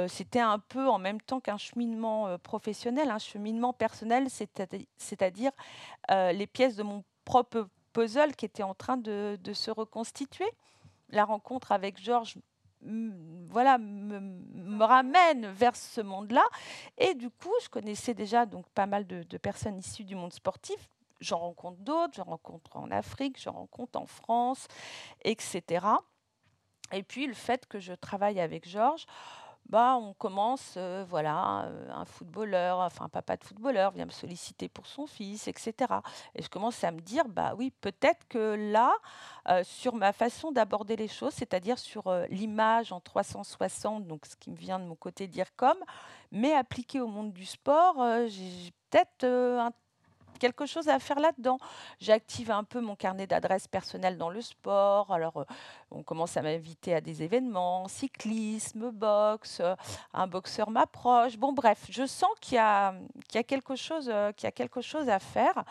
c'était 0.08 0.40
un 0.40 0.60
peu 0.60 0.88
en 0.88 1.00
même 1.00 1.20
temps 1.22 1.42
qu'un 1.42 1.58
cheminement, 1.58 2.38
professionnel, 2.40 3.10
un 3.12 3.20
cheminement 3.20 3.74
personnel, 3.74 4.30
c'est-à-di 4.30 4.88
c'est-à-dire, 4.98 5.52
les 6.10 6.48
pièces 6.48 6.78
de 6.78 6.84
mon 6.84 7.04
propre 7.26 7.68
puzzle 7.94 8.36
qui 8.36 8.46
étaient 8.46 8.64
en 8.64 8.74
train 8.76 8.96
de 8.98 9.54
se 9.54 9.72
reconstituer. 9.72 10.48
La 11.10 11.26
rencontre 11.26 11.72
avec 11.72 12.02
Georges, 12.02 12.38
voilà, 12.82 13.78
me 13.78 14.84
ramène 14.84 15.48
vers 15.48 15.76
ce 15.76 16.02
monde-là 16.02 16.44
et 16.98 17.14
du 17.16 17.30
coup, 17.30 17.54
je 17.64 17.70
connaissais 17.70 18.14
déjà 18.14 18.46
donc 18.46 18.68
pas 18.70 18.86
mal 18.86 19.08
de 19.08 19.24
de 19.24 19.38
personnes 19.38 19.78
issues 19.80 20.04
du 20.04 20.16
monde 20.16 20.34
sportif. 20.34 20.90
J'en 21.22 21.40
rencontre 21.40 21.78
d'autres, 21.80 22.14
j'en 22.16 22.26
rencontre 22.26 22.76
en 22.76 22.92
Afrique, 22.92 23.42
j'en 23.42 23.54
rencontre 23.54 24.00
en 24.00 24.06
France 24.06 24.68
et 25.24 25.36
cetera 25.40 26.04
et 26.92 27.02
puis 27.02 27.26
le 27.26 27.34
fait 27.34 27.66
que 27.66 27.80
je 27.80 27.94
travaille 27.94 28.40
avec 28.40 28.68
Georges, 28.68 29.06
bah, 29.70 29.98
on 30.00 30.14
commence, 30.14 30.76
heu, 30.78 31.04
voilà, 31.10 31.68
heu, 31.70 31.90
un 31.92 32.06
footballeur, 32.06 32.80
enfin 32.80 33.06
un 33.06 33.10
papa 33.10 33.36
de 33.38 33.44
footballeur 33.44 33.92
vient 33.92 34.06
me 34.06 34.12
solliciter 34.12 34.70
pour 34.70 34.86
son 34.88 35.08
fils 35.08 35.48
et 35.48 35.54
cetera. 35.58 36.04
Et 36.36 36.42
je 36.44 36.50
commence 36.50 36.84
à 36.84 36.92
me 36.92 37.00
dire: 37.02 37.28
«Bah 37.28 37.54
oui, 37.58 37.72
peut-être 37.82 38.28
que 38.28 38.56
là, 38.72 38.94
heu, 39.50 39.64
sur 39.64 39.96
ma 39.96 40.14
façon 40.14 40.52
d'aborder 40.52 40.96
les 40.96 41.08
choses, 41.08 41.34
c'est-à-dire 41.34 41.80
sur, 41.80 42.12
l'image 42.30 42.92
en 42.92 43.00
360, 43.00 44.08
donc 44.08 44.26
ce 44.26 44.36
qui 44.36 44.52
me 44.52 44.56
vient 44.58 44.80
de 44.80 44.86
mon 44.86 44.96
côté 44.96 45.28
d'IRCOM, 45.28 45.78
mais 46.32 46.54
appliqué 46.54 47.02
au 47.02 47.08
monde 47.08 47.34
du 47.34 47.46
sport, 47.46 47.96
j'ai 48.28 48.72
peut-être, 48.90 49.26
un 49.26 49.72
quelque 50.40 50.66
chose 50.66 50.88
à 50.88 51.00
faire 51.00 51.20
là-dedans. 51.20 51.58
J'active 52.00 52.52
un 52.52 52.64
peu 52.64 52.82
mon 52.82 52.96
carnet 52.96 53.28
d'adresses 53.28 53.68
personnelles 53.68 54.18
dans 54.18 54.30
le 54.30 54.42
sport. 54.42 55.12
Alors, 55.12 55.42
heu, 55.42 55.46
on 55.92 56.04
commence 56.04 56.38
à 56.38 56.42
m'inviter 56.42 56.94
à 56.96 57.02
des 57.02 57.24
événements, 57.24 57.88
cyclisme, 57.88 58.92
boxe, 58.92 59.60
heu, 59.62 59.76
un 60.14 60.28
boxeur 60.28 60.70
m'approche. 60.70 61.38
Bon 61.38 61.54
bref, 61.54 61.86
je 61.90 62.06
sens 62.06 62.30
qu'il 62.42 62.56
y 62.56 62.60
a, 62.60 62.94
quelque 63.48 63.76
chose, 63.76 64.12
qu'il 64.36 64.48
y 64.48 64.48
a 64.48 64.52
quelque 64.52 64.82
chose 64.82 65.10
à 65.10 65.20
faire. 65.20 65.64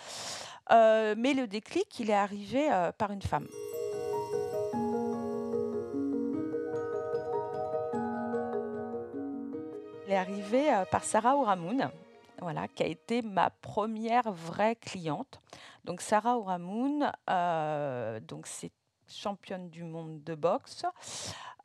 Mais 0.71 1.35
le 1.35 1.47
déclic, 1.47 1.99
il 2.01 2.11
est 2.11 2.15
arrivé, 2.15 2.69
par 2.99 3.11
une 3.11 3.23
femme. 3.23 3.49
Il 10.07 10.13
est 10.13 10.17
arrivé, 10.17 10.83
par 10.91 11.05
Sarah 11.05 11.37
Ourahmoune, 11.37 11.91
voilà, 12.45 12.69
qui 12.69 12.83
a 12.83 12.87
été 12.87 13.23
ma 13.23 13.49
première 13.49 14.31
vraie 14.31 14.77
cliente. 14.77 15.41
Donc 15.85 16.03
Sarah 16.03 16.39
Ourahmoune, 16.39 17.11
heu, 17.31 18.21
donc 18.21 18.47
c'est 18.47 18.71
championne 19.09 19.71
du 19.71 19.83
monde 19.83 20.23
de 20.25 20.35
boxe. 20.35 20.85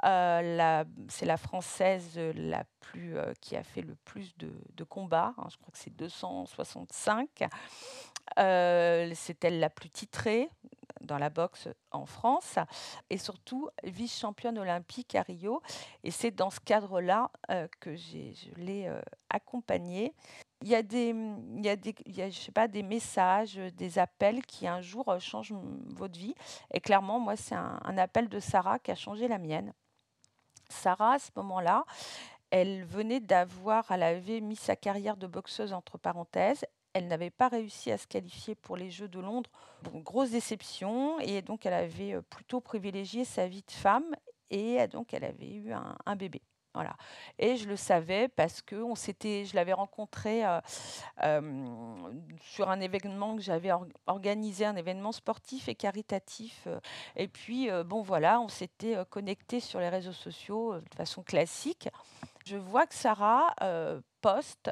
c'est 0.01 1.25
la 1.25 1.37
française 1.37 2.17
la 2.35 2.63
plus, 2.79 3.17
qui 3.41 3.57
a 3.57 3.63
fait 3.63 3.81
le 3.81 3.95
plus 3.95 4.33
de, 4.37 4.83
combats. 4.85 5.33
Hein, 5.37 5.47
je 5.51 5.57
crois 5.57 5.71
que 5.71 5.77
c'est 5.77 5.95
265. 5.95 7.43
c'est 8.37 9.43
elle 9.43 9.59
la 9.59 9.69
plus 9.69 9.89
titrée 9.89 10.49
dans 11.01 11.17
la 11.17 11.29
boxe 11.29 11.67
en 11.91 12.05
France 12.05 12.57
et 13.09 13.17
surtout 13.17 13.69
vice-championne 13.83 14.57
olympique 14.57 15.15
à 15.15 15.23
Rio. 15.23 15.61
Et 16.03 16.11
c'est 16.11 16.31
dans 16.31 16.49
ce 16.49 16.61
cadre-là 16.61 17.31
que 17.81 17.97
je 17.97 18.53
l'ai 18.55 18.89
accompagnée. 19.29 20.13
Il 20.61 20.67
y 20.67 20.75
a 20.75 20.81
des, 20.83 21.13
messages, 22.83 23.55
des 23.55 23.99
appels 23.99 24.45
qui 24.45 24.67
un 24.67 24.81
jour 24.81 25.15
changent 25.19 25.53
votre 25.95 26.19
vie. 26.19 26.35
Et 26.73 26.81
clairement, 26.81 27.19
moi, 27.19 27.35
c'est 27.35 27.55
un, 27.55 27.79
un 27.83 27.97
appel 27.97 28.27
de 28.27 28.39
Sarah 28.39 28.79
qui 28.79 28.91
a 28.91 28.95
changé 28.95 29.27
la 29.27 29.37
mienne. 29.37 29.73
Sarah, 30.69 31.13
à 31.13 31.19
ce 31.19 31.31
moment-là, 31.37 31.85
elle 32.51 32.83
venait 32.83 33.19
d'avoir, 33.19 33.91
elle 33.91 34.03
avait 34.03 34.41
mis 34.41 34.55
sa 34.55 34.75
carrière 34.75 35.17
de 35.17 35.27
boxeuse 35.27 35.73
entre 35.73 35.97
parenthèses. 35.97 36.65
Elle 36.93 37.07
n'avait 37.07 37.29
pas 37.29 37.47
réussi 37.47 37.91
à 37.91 37.97
se 37.97 38.07
qualifier 38.07 38.55
pour 38.55 38.75
les 38.75 38.89
Jeux 38.89 39.07
de 39.07 39.19
Londres. 39.19 39.51
grosse 39.83 40.31
déception. 40.31 41.19
Et 41.19 41.41
donc, 41.41 41.65
elle 41.65 41.73
avait 41.73 42.15
euh, 42.15 42.21
plutôt 42.21 42.61
privilégié 42.61 43.25
sa 43.25 43.47
vie 43.47 43.63
de 43.65 43.71
femme. 43.71 44.15
Et 44.49 44.87
donc, 44.87 45.13
elle 45.13 45.25
avait 45.25 45.51
eu 45.51 45.71
un, 45.71 46.15
bébé. 46.15 46.41
Et 47.37 47.57
je 47.57 47.67
le 47.67 47.75
savais 47.75 48.27
parce 48.27 48.61
que 48.61 48.75
on 48.75 48.95
je 48.95 49.55
l'avais 49.55 49.73
rencontré 49.73 50.43
euh, 50.45 51.51
sur 52.41 52.69
un 52.69 52.79
événement 52.79 53.35
que 53.35 53.41
j'avais 53.41 53.71
organisé, 54.07 54.65
un 54.65 54.75
événement 54.75 55.11
sportif 55.11 55.69
et 55.69 55.75
caritatif. 55.75 56.67
et 57.15 57.27
puis, 57.27 57.69
bon, 57.85 58.01
voilà, 58.01 58.39
on 58.41 58.47
s'était 58.47 58.97
connecté 59.09 59.59
sur 59.59 59.79
les 59.79 59.89
réseaux 59.89 60.13
sociaux 60.13 60.79
de 60.79 60.95
façon 60.95 61.23
classique. 61.23 61.89
Je 62.45 62.57
vois 62.57 62.85
que 62.87 62.95
Sarah 62.95 63.55
poste 64.21 64.71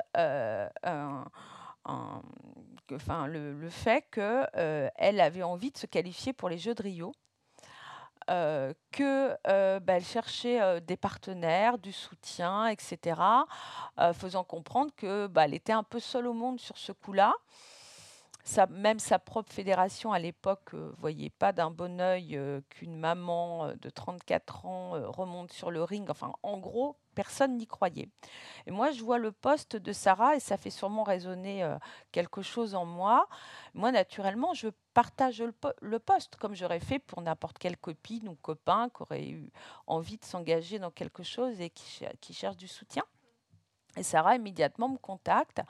enfin, 2.95 3.27
le, 3.27 3.69
fait 3.69 4.03
qu'elle 4.11 4.49
euh, 4.55 4.89
avait 4.99 5.43
envie 5.43 5.71
de 5.71 5.77
se 5.77 5.85
qualifier 5.85 6.33
pour 6.33 6.49
les 6.49 6.57
Jeux 6.57 6.75
de 6.75 6.83
Rio. 6.83 7.13
Euh, 8.29 8.73
qu'elle 8.91 9.37
euh, 9.47 9.79
bah, 9.79 9.99
cherchait 10.01 10.81
des 10.81 10.97
partenaires, 10.97 11.77
du 11.77 11.93
soutien, 11.93 12.67
etc., 12.67 13.21
faisant 14.13 14.43
comprendre 14.43 14.91
qu'elle 14.95 15.29
bah, 15.29 15.47
était 15.47 15.73
un 15.73 15.83
peu 15.83 15.99
seule 15.99 16.27
au 16.27 16.33
monde 16.33 16.59
sur 16.59 16.77
ce 16.77 16.91
coup-là 16.91 17.33
même 18.69 18.99
sa 18.99 19.19
propre 19.19 19.51
fédération 19.51 20.11
à 20.11 20.19
l'époque 20.19 20.73
ne 20.73 20.91
voyait 20.99 21.29
pas 21.29 21.51
d'un 21.51 21.71
bon 21.71 21.99
oeil 21.99 22.39
qu'une 22.69 22.97
maman 22.97 23.73
de 23.81 23.89
34 23.89 24.65
ans 24.65 24.91
remonte 25.11 25.51
sur 25.51 25.71
le 25.71 25.83
ring. 25.83 26.09
Enfin, 26.09 26.33
en 26.43 26.57
gros, 26.57 26.97
personne 27.15 27.57
n'y 27.57 27.67
croyait. 27.67 28.09
Et 28.65 28.71
moi, 28.71 28.91
je 28.91 29.03
vois 29.03 29.17
le 29.17 29.31
poste 29.31 29.75
de 29.75 29.91
Sarah 29.91 30.35
et 30.35 30.39
ça 30.39 30.57
fait 30.57 30.69
sûrement 30.69 31.03
résonner 31.03 31.67
quelque 32.11 32.41
chose 32.41 32.75
en 32.75 32.85
moi. 32.85 33.27
Moi, 33.73 33.91
naturellement, 33.91 34.53
je 34.53 34.69
partage 34.93 35.43
le, 35.81 35.99
poste 35.99 36.37
comme 36.37 36.55
j'aurais 36.55 36.79
fait 36.79 36.99
pour 36.99 37.21
n'importe 37.21 37.57
quelle 37.57 37.77
copine 37.77 38.29
ou 38.29 38.35
copain 38.35 38.89
qui 38.89 39.01
aurait 39.01 39.27
eu 39.27 39.51
envie 39.87 40.17
de 40.17 40.25
s'engager 40.25 40.79
dans 40.79 40.91
quelque 40.91 41.23
chose 41.23 41.59
et 41.59 41.69
qui 41.69 42.33
cherche 42.33 42.57
du 42.57 42.67
soutien. 42.67 43.03
Et 43.97 44.03
Sarah 44.03 44.35
immédiatement 44.35 44.89
me 44.89 44.97
contacte 44.97 45.61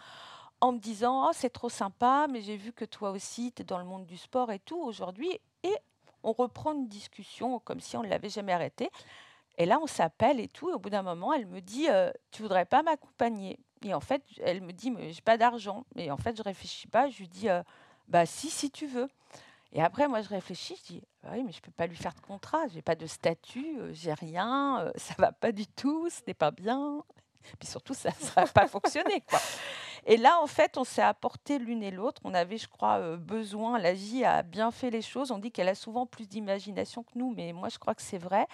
en 0.61 0.71
me 0.71 0.79
disant 0.79 1.27
oh, 1.27 1.31
c'est 1.33 1.49
trop 1.49 1.69
sympa, 1.69 2.27
mais 2.29 2.41
j'ai 2.41 2.57
vu 2.57 2.73
que 2.73 2.85
toi 2.85 3.11
aussi, 3.11 3.51
tu 3.53 3.61
es 3.61 3.65
dans 3.65 3.77
le 3.77 3.85
monde 3.85 4.05
du 4.05 4.17
sport 4.17 4.51
et 4.51 4.59
tout 4.59 4.79
aujourd'hui. 4.79 5.39
Et 5.63 5.75
on 6.23 6.31
reprend 6.31 6.73
une 6.73 6.87
discussion 6.87 7.59
comme 7.59 7.79
si 7.79 7.95
on 7.97 8.03
ne 8.03 8.07
l'avait 8.07 8.29
jamais 8.29 8.53
arrêté. 8.53 8.89
Et 9.57 9.65
là, 9.65 9.79
on 9.81 9.87
s'appelle 9.87 10.39
et 10.39 10.47
tout. 10.47 10.69
Et 10.69 10.73
au 10.73 10.79
bout 10.79 10.89
d'un 10.89 11.01
moment, 11.01 11.33
elle 11.33 11.47
me 11.47 11.61
dit 11.61 11.87
euh, 11.89 12.11
Tu 12.31 12.41
voudrais 12.41 12.65
pas 12.65 12.83
m'accompagner? 12.83 13.59
Et 13.83 13.93
en 13.93 13.99
fait, 13.99 14.23
elle 14.41 14.61
me 14.61 14.71
dit 14.71 14.91
Mais 14.91 15.11
j'ai 15.11 15.21
pas 15.21 15.37
d'argent. 15.37 15.85
Et 15.95 16.11
en 16.11 16.17
fait, 16.17 16.37
je 16.37 16.43
réfléchis 16.43 16.87
pas. 16.87 17.09
Je 17.09 17.17
lui 17.17 17.27
dis 17.27 17.49
euh, 17.49 17.63
Bah, 18.07 18.25
si, 18.25 18.49
si 18.49 18.69
tu 18.71 18.87
veux. 18.87 19.07
Et 19.73 19.81
après, 19.81 20.07
moi, 20.07 20.21
je 20.21 20.29
réfléchis, 20.29 20.77
je 20.77 20.93
dis, 20.93 21.03
bah 21.21 21.29
oui, 21.33 21.43
mais 21.43 21.51
je 21.51 21.57
ne 21.57 21.61
peux 21.61 21.71
pas 21.71 21.87
lui 21.87 21.97
faire 21.97 22.13
de 22.13 22.21
contrat, 22.21 22.69
j'ai 22.73 22.81
pas 22.81 22.95
de 22.95 23.05
statut, 23.05 23.77
euh, 23.79 23.91
j'ai 23.91 24.13
rien, 24.13 24.89
ça 24.95 25.13
ça 25.13 25.15
va 25.17 25.33
pas 25.33 25.51
du 25.51 25.67
tout, 25.67 26.09
ce 26.09 26.21
n'est 26.25 26.33
pas 26.33 26.51
bien. 26.51 27.03
Puis 27.59 27.67
surtout, 27.67 27.93
ça 27.93 28.09
ne 28.09 28.25
va 28.35 28.47
pas 28.47 28.67
fonctionner. 28.67 29.21
Quoi. 29.27 29.39
Et 30.09 30.15
là, 30.15 30.39
en 30.41 30.47
fait, 30.47 30.77
on 30.77 30.85
s'est 30.85 31.01
apporté 31.01 31.59
l'une 31.59 31.83
et 31.83 31.91
l'autre. 31.91 32.21
On 32.23 32.33
avait, 32.33 32.57
je 32.57 32.69
crois, 32.69 32.95
euh, 32.99 33.17
besoin. 33.17 33.77
La 33.77 33.91
vie 33.91 34.23
a 34.23 34.41
bien 34.41 34.71
fait 34.71 34.89
les 34.89 35.01
choses. 35.01 35.31
On 35.31 35.37
dit 35.37 35.51
qu'elle 35.51 35.67
a 35.67 35.75
souvent 35.75 36.05
plus 36.05 36.29
d'imagination 36.29 37.03
que 37.03 37.11
nous, 37.15 37.33
mais 37.35 37.51
moi, 37.51 37.67
je 37.67 37.77
crois 37.77 37.93
que 37.93 38.01
c'est 38.01 38.17
vrai. 38.17 38.47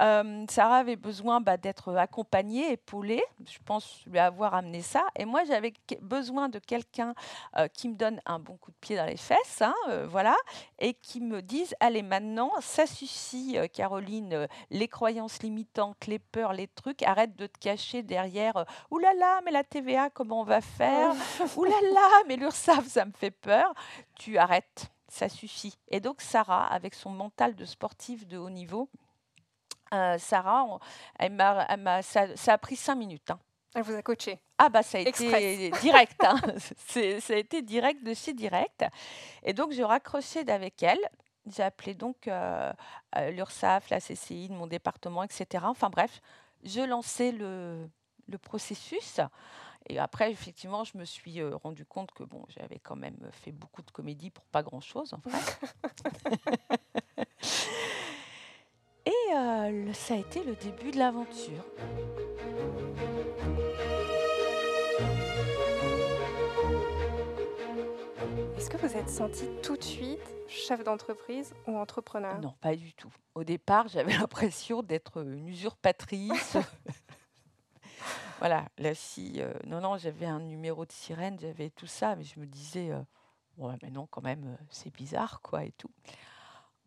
Euh, 0.00 0.44
Sarah 0.48 0.78
avait 0.78 0.96
besoin 0.96 1.40
bah, 1.40 1.56
d'être 1.56 1.94
accompagnée, 1.96 2.72
épaulée. 2.72 3.22
Je 3.46 3.58
pense 3.64 4.02
lui 4.06 4.18
avoir 4.18 4.54
amené 4.54 4.82
ça. 4.82 5.06
Et 5.16 5.24
moi, 5.24 5.44
j'avais 5.44 5.72
besoin 6.00 6.48
de 6.48 6.58
quelqu'un 6.58 7.14
euh, 7.56 7.68
qui 7.68 7.88
me 7.88 7.94
donne 7.94 8.20
un 8.26 8.38
bon 8.38 8.56
coup 8.56 8.70
de 8.70 8.76
pied 8.80 8.96
dans 8.96 9.06
les 9.06 9.16
fesses, 9.16 9.62
hein, 9.62 9.74
euh, 9.88 10.06
voilà, 10.08 10.36
et 10.78 10.94
qui 10.94 11.20
me 11.20 11.42
dise 11.42 11.74
allez, 11.80 12.02
maintenant, 12.02 12.50
ça 12.60 12.86
suffit, 12.86 13.56
Caroline, 13.72 14.48
les 14.70 14.88
croyances 14.88 15.42
limitantes, 15.42 16.06
les 16.06 16.18
peurs, 16.18 16.52
les 16.52 16.68
trucs, 16.68 17.02
arrête 17.02 17.36
de 17.36 17.46
te 17.46 17.58
cacher 17.58 18.02
derrière 18.02 18.64
Ouh 18.90 18.98
là 18.98 19.12
là, 19.14 19.40
mais 19.44 19.50
la 19.50 19.64
TVA, 19.64 20.10
comment 20.10 20.40
on 20.40 20.44
va 20.44 20.60
faire 20.60 21.12
Ouh 21.56 21.64
là 21.64 21.80
là, 21.92 22.22
mais 22.26 22.36
l'URSSAF, 22.36 22.86
ça 22.86 23.04
me 23.04 23.12
fait 23.12 23.30
peur. 23.30 23.72
Tu 24.14 24.38
arrêtes 24.38 24.90
ça 25.14 25.28
suffit. 25.28 25.78
Et 25.88 26.00
donc 26.00 26.20
Sarah, 26.20 26.66
avec 26.66 26.92
son 26.92 27.10
mental 27.10 27.54
de 27.54 27.64
sportif 27.64 28.26
de 28.26 28.36
haut 28.36 28.50
niveau, 28.50 28.88
euh, 29.94 30.18
Sarah, 30.18 30.78
elle 31.18 31.32
m'a, 31.32 32.02
ça, 32.02 32.26
a 32.46 32.58
pris 32.58 32.76
cinq 32.76 32.96
minutes. 32.96 33.30
Hein. 33.30 33.38
Elle 33.74 33.82
vous 33.82 33.94
a 33.94 34.02
coaché 34.02 34.40
Ah 34.58 34.68
bah 34.68 34.82
ça 34.82 34.98
a 34.98 35.00
été 35.00 35.70
direct, 35.80 36.22
hein. 36.24 36.36
ça 36.86 37.34
a 37.34 37.36
été 37.36 37.62
direct 37.62 38.04
de 38.04 38.14
chez 38.14 38.32
direct. 38.32 38.84
Et 39.42 39.52
donc 39.52 39.72
je 39.72 39.82
raccrochais 39.82 40.48
avec 40.50 40.82
elle. 40.82 41.00
J'ai 41.46 41.62
appelé 41.62 41.94
donc 41.94 42.28
euh, 42.28 42.72
euh, 43.16 43.30
l'URSSAF, 43.30 43.90
la 43.90 44.00
CCI 44.00 44.48
de 44.48 44.54
mon 44.54 44.66
département, 44.66 45.22
etc. 45.22 45.64
Enfin 45.66 45.90
bref, 45.90 46.20
je 46.62 46.80
lançais 46.80 47.32
le, 47.32 47.88
le 48.28 48.38
processus. 48.38 49.20
Et 49.90 49.98
après, 49.98 50.30
effectivement, 50.30 50.84
je 50.84 50.96
me 50.96 51.04
suis 51.04 51.42
rendu 51.42 51.84
compte 51.84 52.12
que 52.12 52.22
bon, 52.22 52.46
j'avais 52.48 52.78
quand 52.78 52.96
même 52.96 53.28
fait 53.32 53.52
beaucoup 53.52 53.82
de 53.82 53.90
comédie 53.90 54.30
pour 54.30 54.46
pas 54.46 54.62
grand-chose, 54.62 55.12
en 55.12 55.20
fait. 55.20 55.60
Euh, 59.64 59.92
ça 59.94 60.14
a 60.14 60.16
été 60.18 60.42
le 60.44 60.54
début 60.56 60.90
de 60.90 60.98
l'aventure. 60.98 61.64
Est-ce 68.58 68.68
que 68.68 68.76
vous 68.76 68.94
êtes 68.96 69.08
senti 69.08 69.46
tout 69.62 69.76
de 69.76 69.82
suite 69.82 70.20
chef 70.48 70.84
d'entreprise 70.84 71.54
ou 71.66 71.78
entrepreneur? 71.78 72.38
Non, 72.40 72.54
pas 72.60 72.76
du 72.76 72.92
tout. 72.92 73.12
Au 73.34 73.42
départ, 73.42 73.88
j'avais 73.88 74.12
l'impression 74.18 74.82
d'être 74.82 75.22
une 75.22 75.48
usurpatrice. 75.48 76.58
voilà, 78.38 78.66
là, 78.76 78.94
si. 78.94 79.40
Euh, 79.40 79.54
non, 79.66 79.80
non, 79.80 79.96
j'avais 79.96 80.26
un 80.26 80.40
numéro 80.40 80.84
de 80.84 80.92
sirène, 80.92 81.38
j'avais 81.40 81.70
tout 81.70 81.86
ça, 81.86 82.16
mais 82.16 82.24
je 82.24 82.38
me 82.38 82.44
disais, 82.44 82.90
euh, 82.90 83.00
ouais, 83.56 83.76
mais 83.82 83.90
non, 83.90 84.06
quand 84.06 84.22
même, 84.22 84.58
c'est 84.68 84.92
bizarre, 84.92 85.40
quoi, 85.40 85.64
et 85.64 85.72
tout 85.72 85.90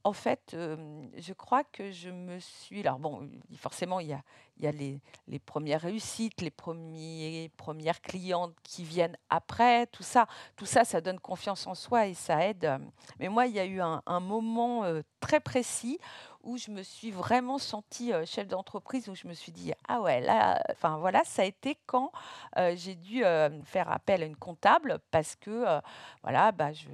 en 0.04 0.14
fait, 0.14 0.56
je 0.56 1.34
crois 1.34 1.64
que 1.64 1.92
je 1.92 2.10
me 2.10 2.40
suis. 2.40 2.82
Alors, 2.82 3.00
bon, 3.00 3.30
forcément, 3.58 4.00
il 4.00 4.08
y 4.08 4.14
a, 4.14 4.24
il 4.60 4.66
y 4.66 4.68
a 4.68 4.72
les, 4.72 5.00
les, 5.28 5.40
premières 5.40 5.82
réussites, 5.82 6.42
les 6.42 6.52
premiers, 6.52 7.52
premières 7.58 8.02
clientes 8.02 8.56
qui 8.64 8.84
viennent 8.84 9.18
après, 9.30 9.88
tout 9.88 10.04
ça. 10.04 10.28
Tout 10.56 10.66
ça, 10.66 10.84
ça 10.84 11.02
donne 11.02 11.20
confiance 11.20 11.68
en 11.68 11.76
soi 11.76 12.08
et 12.08 12.14
ça 12.14 12.46
aide. 12.46 12.80
Mais 13.20 13.30
moi, 13.30 13.46
il 13.48 13.54
y 13.54 13.60
a 13.60 13.66
eu 13.66 13.82
un, 13.82 14.20
moment 14.20 14.84
très 15.20 15.40
précis 15.40 16.00
où 16.44 16.58
je 16.58 16.72
me 16.72 16.82
suis 16.82 17.12
vraiment 17.12 17.58
sentie 17.58 18.12
chef 18.26 18.48
d'entreprise, 18.48 19.10
où 19.10 19.16
je 19.16 19.28
me 19.28 19.34
suis 19.34 19.52
dit, 19.52 19.74
ah 19.88 20.00
ouais, 20.02 20.22
là, 20.22 20.62
enfin 20.72 20.98
voilà, 20.98 21.24
ça 21.26 21.42
a 21.42 21.46
été 21.46 21.78
quand 21.86 22.12
j'ai 22.76 22.96
dû 22.96 23.24
faire 23.66 23.92
appel 23.92 24.24
à 24.24 24.26
une 24.26 24.36
comptable 24.36 25.00
parce 25.12 25.36
que, 25.36 25.66
voilà, 26.24 26.52
bah, 26.52 26.72
je, 26.72 26.88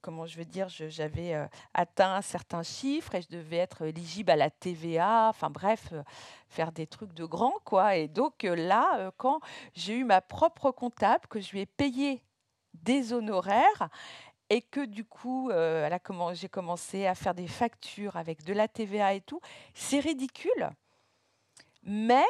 comment 0.00 0.26
je 0.26 0.38
veux 0.38 0.44
dire, 0.44 0.68
j'avais 0.68 1.34
atteint 1.74 2.22
certains 2.22 2.62
chiffres 2.62 3.14
et 3.14 3.22
je 3.22 3.28
devais 3.28 3.58
être 3.58 3.82
éligible 3.82 4.30
à 4.30 4.36
la 4.36 4.50
TVA, 4.50 5.28
enfin 5.28 5.50
bref, 5.50 5.92
faire 6.48 6.72
des 6.72 6.86
trucs 6.86 7.14
de 7.14 7.24
grand, 7.24 7.54
quoi. 7.64 7.96
Et 7.96 8.08
donc 8.08 8.42
là, 8.42 9.12
quand 9.16 9.40
j'ai 9.74 9.96
eu 9.96 10.04
ma 10.04 10.20
propre 10.20 10.70
comptable, 10.70 11.26
que 11.28 11.40
je 11.40 11.52
lui 11.52 11.60
ai 11.60 11.66
payé 11.66 12.22
des 12.74 13.12
honoraires, 13.12 13.88
et 14.50 14.62
que 14.62 14.84
du 14.84 15.04
coup, 15.04 15.50
euh, 15.50 15.88
j'ai 16.34 16.48
commencé 16.48 17.06
à 17.06 17.14
faire 17.14 17.34
des 17.34 17.46
factures 17.46 18.16
avec 18.16 18.44
de 18.44 18.52
la 18.52 18.68
TVA 18.68 19.14
et 19.14 19.20
tout. 19.20 19.40
C'est 19.74 20.00
ridicule, 20.00 20.70
mais 21.82 22.24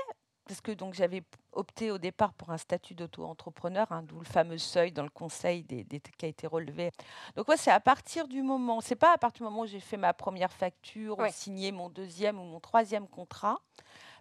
parce 0.46 0.60
que 0.60 0.72
donc 0.72 0.94
j'avais 0.94 1.22
opté 1.52 1.90
au 1.90 1.98
départ 1.98 2.32
pour 2.34 2.50
un 2.50 2.58
statut 2.58 2.94
d'auto-entrepreneur, 2.94 3.86
hein, 3.90 4.02
d'où 4.02 4.18
le 4.18 4.24
fameux 4.24 4.58
seuil 4.58 4.92
dans 4.92 5.02
le 5.02 5.10
conseil 5.10 5.62
des, 5.62 5.84
qui 5.84 6.26
a 6.26 6.28
été 6.28 6.46
relevé. 6.46 6.90
Donc 7.36 7.48
ouais, 7.48 7.56
c'est 7.56 7.70
à 7.70 7.80
partir 7.80 8.28
du 8.28 8.42
moment, 8.42 8.80
c'est 8.80 8.96
pas 8.96 9.12
à 9.12 9.18
partir 9.18 9.46
du 9.46 9.50
moment 9.50 9.62
où 9.62 9.66
j'ai 9.66 9.80
fait 9.80 9.96
ma 9.96 10.12
première 10.12 10.52
facture, 10.52 11.18
ou 11.18 11.26
signé 11.30 11.72
mon 11.72 11.88
deuxième 11.88 12.38
ou 12.38 12.44
mon 12.44 12.60
troisième 12.60 13.08
contrat, 13.08 13.60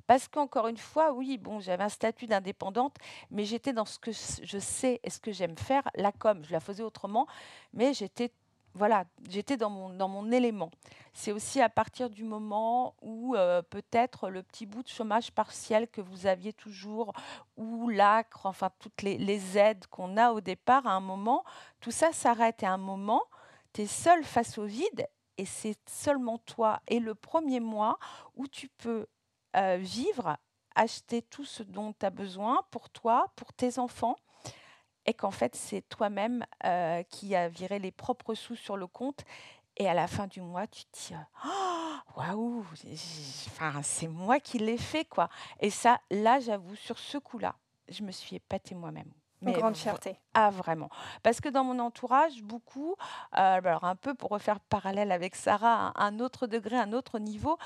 parce 0.08 0.27
qu'encore 0.27 0.68
une 0.68 0.77
fois, 0.77 1.13
oui, 1.13 1.38
bon, 1.38 1.60
j'avais 1.60 1.84
un 1.84 1.89
statut 1.89 2.27
d'indépendante, 2.27 2.96
mais 3.32 3.46
j'étais 3.46 3.74
dans 3.74 3.86
ce 3.86 4.00
que 4.00 4.12
je 4.12 4.60
sais 4.60 5.00
et 5.03 5.10
ce 5.10 5.20
que 5.20 5.32
j'aime 5.32 5.58
faire, 5.58 5.84
la 5.96 6.12
com. 6.12 6.44
Je 6.44 6.51
la 6.51 6.60
faisais 6.60 6.84
autrement, 6.84 7.25
mais 7.74 7.94
j'étais 7.94 8.32
voilà, 8.75 9.06
j'étais 9.30 9.58
dans 9.58 9.70
mon, 9.70 9.89
dans 9.89 10.08
mon 10.08 10.32
élément. 10.32 10.72
C'est 11.13 11.32
aussi 11.32 11.62
à 11.62 11.70
partir 11.70 12.10
du 12.10 12.24
moment 12.24 12.96
où 13.01 13.36
euh, 13.36 13.62
peut-être 13.62 14.30
le 14.30 14.42
petit 14.42 14.65
bout 14.65 14.82
de 14.82 14.88
chômage 14.88 15.32
partiel 15.32 15.88
que 15.88 16.01
vous 16.01 16.25
aviez 16.25 16.53
toujours, 16.53 17.13
ou 17.56 17.89
l'acre, 17.89 18.48
enfin 18.48 18.72
toutes 18.80 19.03
les, 19.03 19.58
aides 19.58 19.86
qu'on 19.88 20.18
a 20.18 20.32
au 20.32 20.42
départ, 20.42 20.88
à 20.88 20.92
un 20.94 21.00
moment, 21.00 21.44
tout 21.82 21.92
ça 21.92 22.12
s'arrête. 22.12 22.63
Et 22.63 22.65
à 22.65 22.74
un 22.74 22.77
moment, 22.77 23.22
tu 23.74 23.82
es 23.82 23.88
seul 23.88 24.24
face 24.24 24.58
au 24.58 24.65
vide 24.65 25.08
et 25.38 25.46
c'est 25.46 25.77
seulement 25.88 26.39
toi. 26.39 26.82
Et 26.88 27.00
le 27.00 27.13
premier 27.13 27.60
mois 27.60 28.00
où 28.36 28.48
tu 28.48 28.68
peux 28.70 29.06
euh, 29.56 29.77
vivre, 29.80 30.38
acheter 30.74 31.22
tout 31.22 31.46
ce 31.46 31.62
dont 31.62 31.94
tu 31.94 32.08
as 32.08 32.10
besoin 32.10 32.62
pour 32.72 32.89
toi, 32.89 33.27
pour 33.36 33.53
tes 33.53 33.77
enfants 33.77 34.15
et 35.05 35.13
qu'en 35.13 35.31
fait, 35.31 35.55
c'est 35.55 35.81
toi-même 35.89 36.45
euh, 36.65 37.03
qui 37.03 37.36
as 37.36 37.50
viré 37.50 37.79
les 37.79 37.91
propres 37.91 38.36
sous 38.36 38.55
sur 38.55 38.77
le 38.77 38.88
compte. 38.88 39.24
Et 39.77 39.88
à 39.88 39.93
la 39.93 40.07
fin 40.07 40.27
du 40.27 40.41
mois, 40.41 40.67
tu 40.67 40.86
te 40.86 40.98
dis 40.98 41.15
«Oh, 41.45 41.83
Waouh, 42.15 42.65
c'est 43.81 44.07
moi 44.07 44.39
qui 44.39 44.60
l'ai 44.60 44.77
fait, 44.77 45.05
quoi. 45.05 45.29
Et 45.60 45.72
ça, 45.72 46.00
là, 46.12 46.39
j'avoue, 46.39 46.75
sur 46.75 47.00
ce 47.00 47.17
coup-là, 47.17 47.55
je 47.89 48.03
me 48.03 48.12
suis 48.12 48.36
épatée 48.36 48.75
moi-même. 48.75 49.12
Une 49.46 49.54
grande 49.54 49.76
fierté. 49.78 50.18
Ah, 50.34 50.50
vraiment. 50.50 50.90
Parce 51.22 51.42
que 51.42 51.50
dans 51.50 51.64
mon 51.64 51.80
entourage, 51.80 52.42
beaucoup, 52.42 52.94
euh, 52.94 52.96
alors 53.34 53.84
un 53.84 53.96
peu 53.96 54.14
pour 54.14 54.32
refaire 54.32 54.60
parallèle 54.60 55.12
avec 55.12 55.36
Sarah, 55.36 55.94
un 55.96 56.20
autre 56.20 56.48
degré, 56.48 56.76
un 56.78 56.94
autre 56.94 57.20
niveau, 57.20 57.58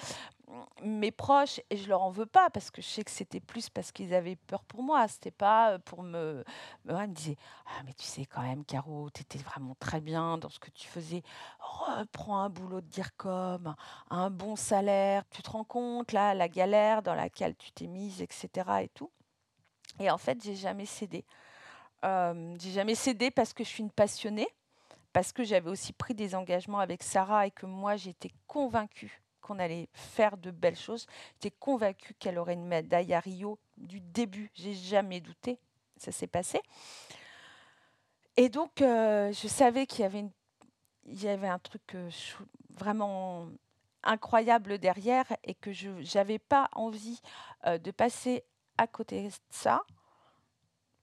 mes 0.82 1.12
proches, 1.12 1.60
et 1.70 1.78
je 1.78 1.90
leur 1.90 2.02
en 2.02 2.10
veux 2.10 2.26
pas 2.26 2.50
parce 2.50 2.72
que 2.72 2.82
je 2.82 2.88
sais 2.88 3.04
que 3.04 3.12
c'était 3.12 3.40
plus 3.40 3.70
parce 3.70 3.92
qu'ils 3.92 4.14
avaient 4.14 4.36
peur 4.36 4.64
pour 4.64 4.82
moi. 4.82 5.08
C'était 5.08 5.32
pas 5.32 5.74
euh, 5.74 5.80
pour 5.80 6.04
me. 6.04 6.44
ils 6.86 6.94
me 6.94 7.08
disaient 7.08 7.38
Ah, 7.66 7.84
mais 7.86 7.94
tu 7.94 8.06
sais, 8.06 8.26
quand 8.26 8.42
même, 8.42 8.64
Caro, 8.66 9.10
tu 9.14 9.22
étais 9.22 9.40
vraiment 9.40 9.76
très 9.80 10.02
bien 10.02 10.38
dans 10.38 10.50
ce 10.50 10.60
que 10.60 10.70
tu 10.72 10.88
faisais. 10.88 11.24
Reprends 11.60 12.40
un 12.40 12.50
boulot 12.50 12.82
de 12.82 12.88
dire 12.88 13.16
comme, 13.18 13.76
un 14.10 14.30
bon 14.30 14.56
salaire. 14.56 15.24
Tu 15.30 15.42
te 15.42 15.50
rends 15.50 15.66
compte, 15.66 16.12
là, 16.14 16.34
la 16.34 16.48
galère 16.48 17.02
dans 17.02 17.16
laquelle 17.16 17.56
tu 17.56 17.72
t'es 17.72 17.88
mise, 17.88 18.22
etc. 18.22 18.50
Et 18.84 18.90
tout. 18.90 19.12
Et 20.00 20.10
en 20.10 20.18
fait, 20.18 20.42
j'ai 20.44 20.56
jamais 20.56 20.86
cédé. 20.86 21.26
Euh, 22.06 22.56
j'ai 22.60 22.72
jamais 22.72 22.96
cédé 22.96 23.32
parce 23.32 23.54
que 23.54 23.63
je 23.63 23.70
suis 23.70 23.84
une 23.84 23.92
passionnée, 23.92 24.48
parce 25.13 25.32
que 25.32 25.44
j'avais 25.44 25.70
aussi 25.70 25.94
pris 25.94 26.13
des 26.13 26.36
engagements 26.36 26.80
avec 26.80 27.04
Sarah 27.04 27.48
et 27.48 27.51
que 27.51 27.66
moi, 27.66 27.96
j'étais 27.96 28.32
convaincue 28.46 29.22
qu'on 29.42 29.60
allait 29.60 29.89
faire 29.94 30.38
de 30.38 30.51
belles 30.51 30.77
choses. 30.77 31.08
J'étais 31.36 31.56
convaincue 31.58 32.13
qu'elle 32.20 32.38
aurait 32.38 32.54
une 32.54 32.68
médaille 32.68 33.13
à 33.13 33.20
Rio 33.20 33.58
du 33.77 34.00
début. 34.00 34.51
J'ai 34.54 34.74
jamais 34.74 35.22
douté. 35.22 35.60
Ça 35.98 36.12
s'est 36.12 36.27
passé. 36.27 36.62
Et 38.36 38.50
donc, 38.50 38.82
euh, 38.82 39.32
je 39.32 39.48
savais 39.48 39.88
qu'il 39.88 40.01
y 40.01 41.27
avait, 41.27 41.48
un 41.48 41.60
truc 41.60 41.96
euh, 41.96 42.10
vraiment 42.70 43.48
incroyable 44.04 44.77
derrière 44.77 45.25
et 45.44 45.56
que 45.56 45.72
je 45.72 45.89
n'avais 46.16 46.38
pas 46.38 46.70
envie 46.74 47.20
de 47.66 47.92
passer 47.92 48.44
à 48.77 48.86
côté 48.86 49.24
de 49.24 49.34
ça, 49.50 49.82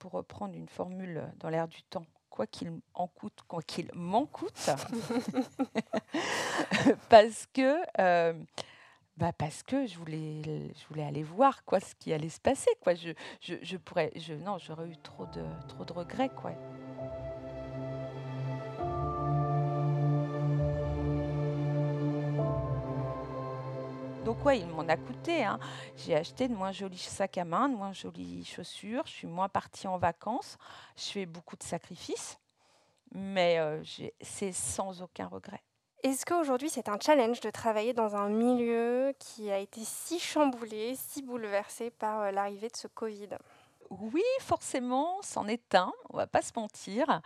reprendre 0.08 0.54
une 0.54 0.68
formule 0.68 1.32
dans 1.38 1.49
l'air 1.49 1.68
du 1.68 1.82
temps, 1.82 2.06
quoi 2.30 2.46
qu'il 2.46 2.73
en 2.94 3.06
coûte, 3.06 3.40
quoi 3.46 3.62
qu'il 3.62 3.90
m'en 3.94 4.26
coûte, 4.26 4.58
parce 7.08 7.46
que 7.52 7.76
euh, 8.00 8.32
bah 9.16 9.32
parce 9.32 9.62
que 9.62 9.87
je 9.87 9.96
voulais, 9.96 11.06
aller 11.06 11.23
voir 11.23 11.64
quoi 11.64 11.78
ce 11.78 11.94
qui 11.94 12.12
allait 12.12 12.28
se 12.28 12.40
passer 12.40 12.70
quoi. 12.80 12.94
Je 12.94 13.76
pourrais, 13.76 14.10
je, 14.17 14.34
non, 14.34 14.58
j'aurais 14.58 14.88
eu 14.88 14.97
trop 14.97 15.26
de, 15.26 15.45
trop 15.69 15.84
de 15.84 15.93
regrets 15.93 16.30
quoi. 16.30 16.52
Donc 24.25 24.43
ouais, 24.47 24.60
il 24.60 24.67
m'en 24.67 24.89
a 24.89 24.97
coûté. 24.97 25.45
Hein. 25.45 25.58
J'ai 25.97 26.17
acheté 26.17 26.49
de 26.49 26.54
moins 26.54 26.73
jolis 26.73 26.97
sacs 26.97 27.37
à 27.37 27.45
main, 27.45 27.69
de 27.69 27.75
moins 27.75 27.93
jolies 27.93 28.43
chaussures. 28.47 29.02
Je 29.04 29.13
suis 29.13 29.26
moins 29.26 29.50
partie 29.50 29.87
en 29.87 29.99
vacances. 29.99 30.56
Je 30.97 31.04
fais 31.04 31.26
beaucoup 31.26 31.56
de 31.56 31.63
sacrifices, 31.63 32.39
mais 33.13 33.58
euh, 33.58 33.82
c'est 34.23 34.52
sans 34.52 35.02
aucun 35.02 35.26
regret. 35.26 35.60
Est-ce 36.02 36.25
qu'aujourd'hui 36.25 36.71
c'est 36.71 36.89
un 36.89 36.99
challenge 36.99 37.41
de 37.41 37.50
travailler 37.50 37.93
dans 37.93 38.17
un 38.17 38.30
milieu 38.30 39.15
qui 39.19 39.50
a 39.50 39.58
été 39.58 39.82
si 39.84 40.19
chamboulé, 40.19 40.95
si 40.97 41.21
bouleversé 41.21 41.91
par 41.91 42.21
euh, 42.23 42.30
l'arrivée 42.30 42.69
de 42.69 42.76
ce 42.76 42.89
Covid? 42.89 43.28
Oui, 43.91 44.25
forcément, 44.41 45.19
c'en 45.21 45.47
est 45.49 45.75
un, 45.75 45.93
on 46.08 46.17
va 46.17 46.26
pas 46.26 46.41
se 46.41 46.52
mentir. 46.56 47.21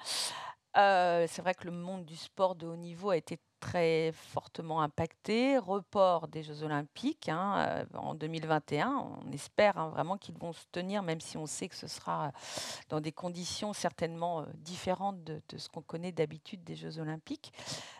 Euh, 0.76 1.26
c'est 1.28 1.42
vrai 1.42 1.54
que 1.54 1.64
le 1.64 1.70
monde 1.70 2.04
du 2.04 2.16
sport 2.16 2.56
de 2.56 2.66
haut 2.66 2.76
niveau 2.76 3.10
a 3.10 3.16
été 3.16 3.38
très 3.58 4.12
fortement 4.12 4.82
impacté. 4.82 5.58
Report 5.58 6.28
des 6.28 6.42
Jeux 6.42 6.62
Olympiques 6.62 7.28
hein, 7.28 7.56
euh, 7.58 7.84
en 7.98 8.14
2021. 8.14 9.08
On 9.26 9.32
espère 9.32 9.78
hein, 9.78 9.88
vraiment 9.90 10.16
qu'ils 10.16 10.36
vont 10.36 10.52
se 10.52 10.64
tenir, 10.72 11.02
même 11.02 11.20
si 11.20 11.36
on 11.36 11.46
sait 11.46 11.68
que 11.68 11.76
ce 11.76 11.86
sera 11.86 12.32
dans 12.88 13.00
des 13.00 13.12
conditions 13.12 13.72
certainement 13.72 14.40
euh, 14.40 14.44
différentes 14.56 15.22
de, 15.24 15.40
ce 15.56 15.68
qu'on 15.68 15.82
connaît 15.82 16.12
d'habitude 16.12 16.64
des 16.64 16.76
Jeux 16.76 16.98
Olympiques. 16.98 17.52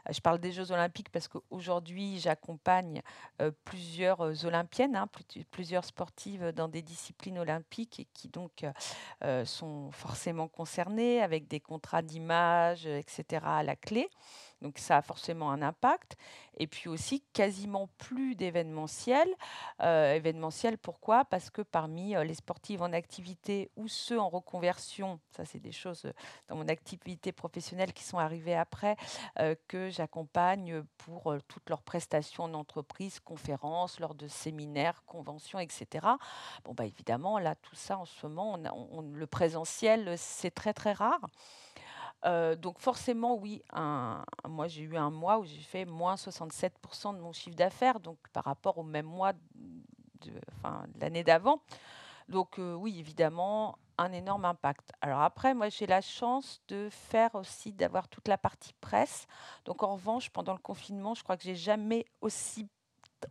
Euh, 0.08 0.12
je 0.12 0.20
parle 0.20 0.38
des 0.38 0.52
Jeux 0.52 0.72
Olympiques 0.72 1.10
parce 1.10 1.28
qu'aujourd'hui, 1.28 2.18
j'accompagne 2.18 3.02
plusieurs 3.64 4.44
Olympiennes, 4.44 4.96
hein, 4.96 5.08
plusieurs 5.50 5.84
sportives 5.84 6.52
dans 6.52 6.68
des 6.68 6.82
disciplines 6.82 7.38
olympiques 7.38 8.08
qui 8.14 8.28
donc 8.28 8.64
sont 9.44 9.90
forcément 9.90 10.48
concernées 10.48 11.22
avec 11.22 11.48
des 11.48 11.60
contrats 11.60 12.02
d'image, 12.02 12.86
etc. 12.86 13.42
à 13.44 13.62
la 13.62 13.76
clé. 13.76 14.08
Donc 14.62 14.78
ça 14.78 14.96
a 14.96 15.02
forcément 15.02 15.50
un 15.50 15.62
impact. 15.62 16.16
Et 16.60 16.66
puis 16.66 16.88
aussi 16.88 17.22
quasiment 17.32 17.88
plus 17.98 18.34
d'événementiel. 18.34 19.28
Euh, 19.82 20.14
événementiel, 20.14 20.76
pourquoi? 20.76 21.24
Parce 21.24 21.50
que 21.50 21.62
parmi 21.62 22.16
euh, 22.16 22.24
les 22.24 22.34
sportives 22.34 22.82
en 22.82 22.92
activité 22.92 23.70
ou 23.76 23.86
ceux 23.86 24.18
en 24.18 24.28
reconversion, 24.28 25.20
ça 25.30 25.44
c'est 25.44 25.60
des 25.60 25.70
choses 25.70 26.04
euh, 26.04 26.12
dans 26.48 26.56
mon 26.56 26.66
activité 26.66 27.30
professionnelle 27.30 27.92
qui 27.92 28.02
sont 28.02 28.18
arrivées 28.18 28.56
après, 28.56 28.96
que 29.68 29.88
j'accompagne 29.88 30.82
pour 30.96 31.34
toutes 31.46 31.68
leurs 31.68 31.82
prestations 31.82 32.44
en 32.44 32.54
entreprise, 32.54 33.20
conférences, 33.20 34.00
lors 34.00 34.14
de 34.14 34.26
séminaires, 34.26 35.02
conventions, 35.06 35.58
etc. 35.58 36.06
Bon, 36.64 36.74
bah 36.74 36.84
évidemment, 36.84 37.38
là, 37.38 37.54
tout 37.54 37.74
ça 37.74 37.98
en 37.98 38.04
ce 38.04 38.26
moment, 38.26 38.56
le 38.56 39.26
présentiel, 39.26 40.16
c'est 40.16 40.50
très 40.50 40.72
très 40.72 40.92
rare 40.92 41.20
donc 42.24 42.78
forcément, 42.78 43.36
oui, 43.36 43.62
moi 44.48 44.68
j'ai 44.68 44.82
eu 44.82 44.96
un 44.96 45.10
mois 45.10 45.38
où 45.38 45.44
j'ai 45.44 45.60
fait 45.60 45.84
moins 45.84 46.16
67% 46.16 47.14
de 47.14 47.20
mon 47.20 47.32
chiffre 47.32 47.56
d'affaires, 47.56 48.00
donc 48.00 48.18
par 48.32 48.44
rapport 48.44 48.78
au 48.78 48.82
même 48.82 49.06
mois 49.06 49.32
de, 49.32 50.32
l'année 51.00 51.24
d'avant. 51.24 51.62
Donc 52.28 52.58
oui, 52.58 52.98
évidemment, 52.98 53.78
un 53.98 54.12
énorme 54.12 54.44
impact. 54.44 54.92
Alors 55.00 55.20
après, 55.20 55.54
moi 55.54 55.68
j'ai 55.68 55.86
la 55.86 56.00
chance 56.00 56.60
de 56.68 56.88
faire 56.90 57.34
aussi, 57.34 57.72
d'avoir 57.72 58.08
toute 58.08 58.28
la 58.28 58.38
partie 58.38 58.72
presse. 58.80 59.26
Donc 59.64 59.82
en 59.82 59.94
revanche, 59.94 60.30
pendant 60.30 60.52
le 60.52 60.58
confinement, 60.58 61.14
je 61.14 61.22
crois 61.22 61.36
que 61.36 61.42
j'ai 61.42 61.56
jamais 61.56 62.06
aussi 62.20 62.68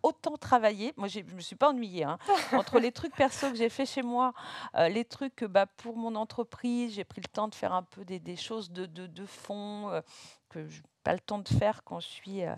autant 0.03 0.37
travaillé. 0.37 0.93
Moi, 0.97 1.07
je 1.07 1.19
ne 1.19 1.33
me 1.33 1.41
suis 1.41 1.55
pas 1.55 1.69
ennuyée. 1.69 2.03
Hein. 2.03 2.17
Entre 2.53 2.79
les 2.79 2.91
trucs 2.91 3.15
perso 3.15 3.49
que 3.49 3.55
j'ai 3.55 3.69
fait 3.69 3.85
chez 3.85 4.01
moi, 4.01 4.33
euh, 4.75 4.89
les 4.89 5.05
trucs 5.05 5.43
bah, 5.43 5.65
pour 5.65 5.97
mon 5.97 6.15
entreprise, 6.15 6.93
j'ai 6.93 7.03
pris 7.03 7.21
le 7.21 7.29
temps 7.29 7.47
de 7.47 7.55
faire 7.55 7.73
un 7.73 7.83
peu 7.83 8.05
des, 8.05 8.35
choses 8.35 8.71
de, 8.71 8.85
de, 8.85 9.25
fond 9.25 9.89
euh, 9.89 10.01
que 10.49 10.67
je 10.67 10.77
n'ai 10.77 10.89
pas 11.03 11.13
le 11.13 11.19
temps 11.19 11.39
de 11.39 11.47
faire 11.47 11.83
quand 11.83 11.99
je 11.99 12.07
suis 12.07 12.43
euh, 12.43 12.55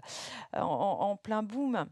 en, 0.53 1.15
plein 1.15 1.43
boom. 1.43 1.87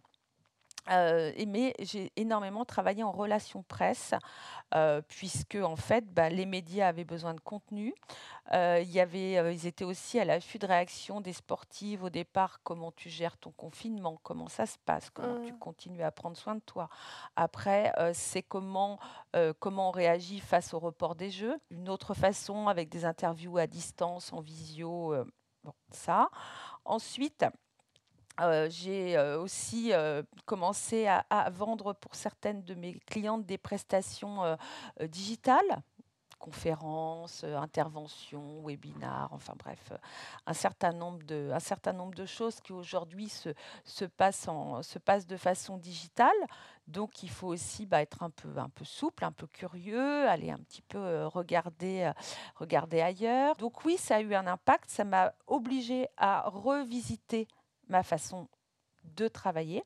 Euh, 0.89 1.31
mais 1.47 1.73
j'ai 1.79 2.11
énormément 2.15 2.65
travaillé 2.65 3.03
en 3.03 3.11
relations 3.11 3.63
presse, 3.63 4.13
euh, 4.73 5.01
puisque 5.07 5.55
en 5.55 5.75
fait, 5.75 6.05
bah, 6.13 6.29
les 6.29 6.45
médias 6.45 6.87
avaient 6.87 7.03
besoin 7.03 7.33
de 7.33 7.39
contenu. 7.39 7.93
Euh, 8.53 8.81
y 8.85 8.99
avait, 8.99 9.53
ils 9.53 9.67
étaient 9.67 9.83
aussi 9.83 10.19
à 10.19 10.25
l'affût 10.25 10.57
de 10.57 10.65
réaction 10.65 11.19
des 11.21 11.33
sportives 11.33 12.03
au 12.03 12.09
départ. 12.09 12.59
Comment 12.63 12.91
tu 12.91 13.09
gères 13.09 13.37
ton 13.37 13.51
confinement? 13.51 14.19
Comment 14.23 14.47
ça 14.47 14.65
se 14.65 14.77
passe? 14.85 15.09
Comment 15.09 15.41
tu 15.43 15.53
mmh. 15.53 15.59
continues 15.59 16.03
à 16.03 16.11
prendre 16.11 16.37
soin 16.37 16.55
de 16.55 16.61
toi? 16.61 16.89
Après, 17.35 17.91
c'est 18.13 18.43
comment, 18.43 18.99
comment 19.59 19.89
on 19.89 19.91
réagit 19.91 20.39
face 20.39 20.73
au 20.73 20.79
report 20.79 21.15
des 21.15 21.29
jeux. 21.29 21.57
Une 21.71 21.89
autre 21.89 22.13
façon, 22.13 22.67
avec 22.67 22.87
des 22.89 23.03
interviews 23.03 23.57
à 23.57 23.67
distance, 23.67 24.31
en 24.31 24.39
visio, 24.39 25.13
bon, 25.63 25.73
ça. 25.91 26.29
Ensuite, 26.85 27.45
j'ai 28.69 29.17
aussi 29.39 29.91
commencé 30.45 31.07
à, 31.07 31.49
vendre 31.49 31.93
pour 31.93 32.15
certaines 32.15 32.63
de 32.63 32.73
mes 32.73 32.93
clientes 32.99 33.45
des 33.45 33.57
prestations 33.57 34.57
digitales 35.01 35.81
conférences, 36.37 37.43
interventions, 37.43 38.61
webinars, 38.61 39.29
enfin 39.33 39.53
bref, 39.57 39.91
un 40.45 40.53
certain 40.53 40.91
nombre 40.91 41.23
de, 41.25 42.25
choses 42.25 42.61
qui 42.61 42.73
aujourd'hui 42.73 43.29
se, 43.29 43.49
se, 43.83 44.05
passent 44.05 44.47
se 44.81 44.99
passent 44.99 45.27
de 45.27 45.37
façon 45.37 45.77
digitale. 45.77 46.35
Donc 46.87 47.23
il 47.23 47.29
faut 47.29 47.47
aussi 47.47 47.85
bah, 47.85 48.01
être 48.01 48.23
un 48.23 48.29
peu, 48.29 48.57
un 48.57 48.69
peu 48.69 48.85
souple, 48.85 49.25
un 49.25 49.31
peu 49.31 49.47
curieux, 49.47 50.27
aller 50.27 50.51
un 50.51 50.59
petit 50.59 50.81
peu 50.81 51.25
regarder, 51.25 52.11
regarder 52.55 53.01
ailleurs. 53.01 53.55
Donc 53.55 53.83
oui, 53.83 53.97
ça 53.97 54.17
a 54.17 54.21
eu 54.21 54.33
un 54.33 54.47
impact, 54.47 54.89
ça 54.89 55.03
m'a 55.03 55.33
obligé 55.47 56.07
à 56.17 56.47
revisiter 56.49 57.47
ma 57.89 58.03
façon 58.03 58.47
de 59.03 59.27
travailler. 59.27 59.83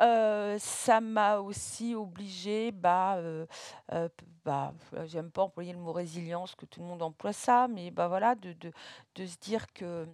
Euh, 0.00 0.58
ça 0.58 1.00
m'a 1.02 1.38
aussi 1.40 1.94
obligé 1.94 2.72
bah, 2.72 3.16
euh, 3.16 3.46
euh, 3.92 4.08
bah, 4.44 4.72
j'aime 5.04 5.30
pas 5.30 5.42
employer 5.42 5.74
le 5.74 5.78
mot 5.78 5.92
résilience, 5.92 6.54
que 6.54 6.64
tout 6.64 6.80
le 6.80 6.86
monde 6.86 7.02
emploie 7.02 7.34
ça, 7.34 7.68
mais 7.68 7.90
bah, 7.90 8.08
voilà, 8.08 8.34
de, 8.34 8.54
de, 8.54 8.72
de 9.14 9.26
se 9.26 9.36
dire 9.36 9.70
que 9.74 10.08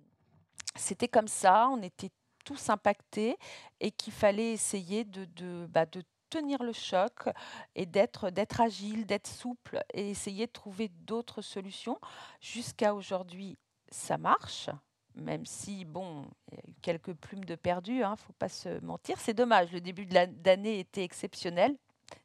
c'était 0.74 1.06
comme 1.06 1.28
ça, 1.28 1.68
on 1.70 1.82
était 1.82 2.10
tous 2.44 2.68
impactés 2.68 3.36
et 3.80 3.92
qu'il 3.92 4.12
fallait 4.12 4.52
essayer 4.52 5.04
de, 5.04 5.24
de, 5.24 5.66
bah, 5.66 5.86
de 5.86 6.02
tenir 6.30 6.64
le 6.64 6.72
choc 6.72 7.28
et 7.76 7.86
d'être 7.86 8.30
d'être 8.30 8.60
agile, 8.60 9.06
d'être 9.06 9.28
souple 9.28 9.80
et 9.94 10.10
essayer 10.10 10.46
de 10.48 10.52
trouver 10.52 10.88
d'autres 10.88 11.42
solutions. 11.42 12.00
Jusqu'à 12.40 12.92
aujourd'hui, 12.92 13.56
ça 13.90 14.18
marche 14.18 14.68
même 15.16 15.46
si, 15.46 15.84
bon, 15.84 16.24
y 16.52 16.56
a 16.56 16.60
eu 16.68 16.74
quelques 16.82 17.14
plumes 17.14 17.44
de 17.44 17.54
perdu, 17.54 17.96
il 17.96 18.02
hein, 18.02 18.12
ne 18.12 18.16
faut 18.16 18.32
pas 18.34 18.48
se 18.48 18.80
mentir. 18.84 19.18
C'est 19.18 19.34
dommage, 19.34 19.72
le 19.72 19.80
début 19.80 20.06
de 20.06 20.14
l'année 20.14 20.78
était 20.78 21.02
exceptionnel, 21.02 21.76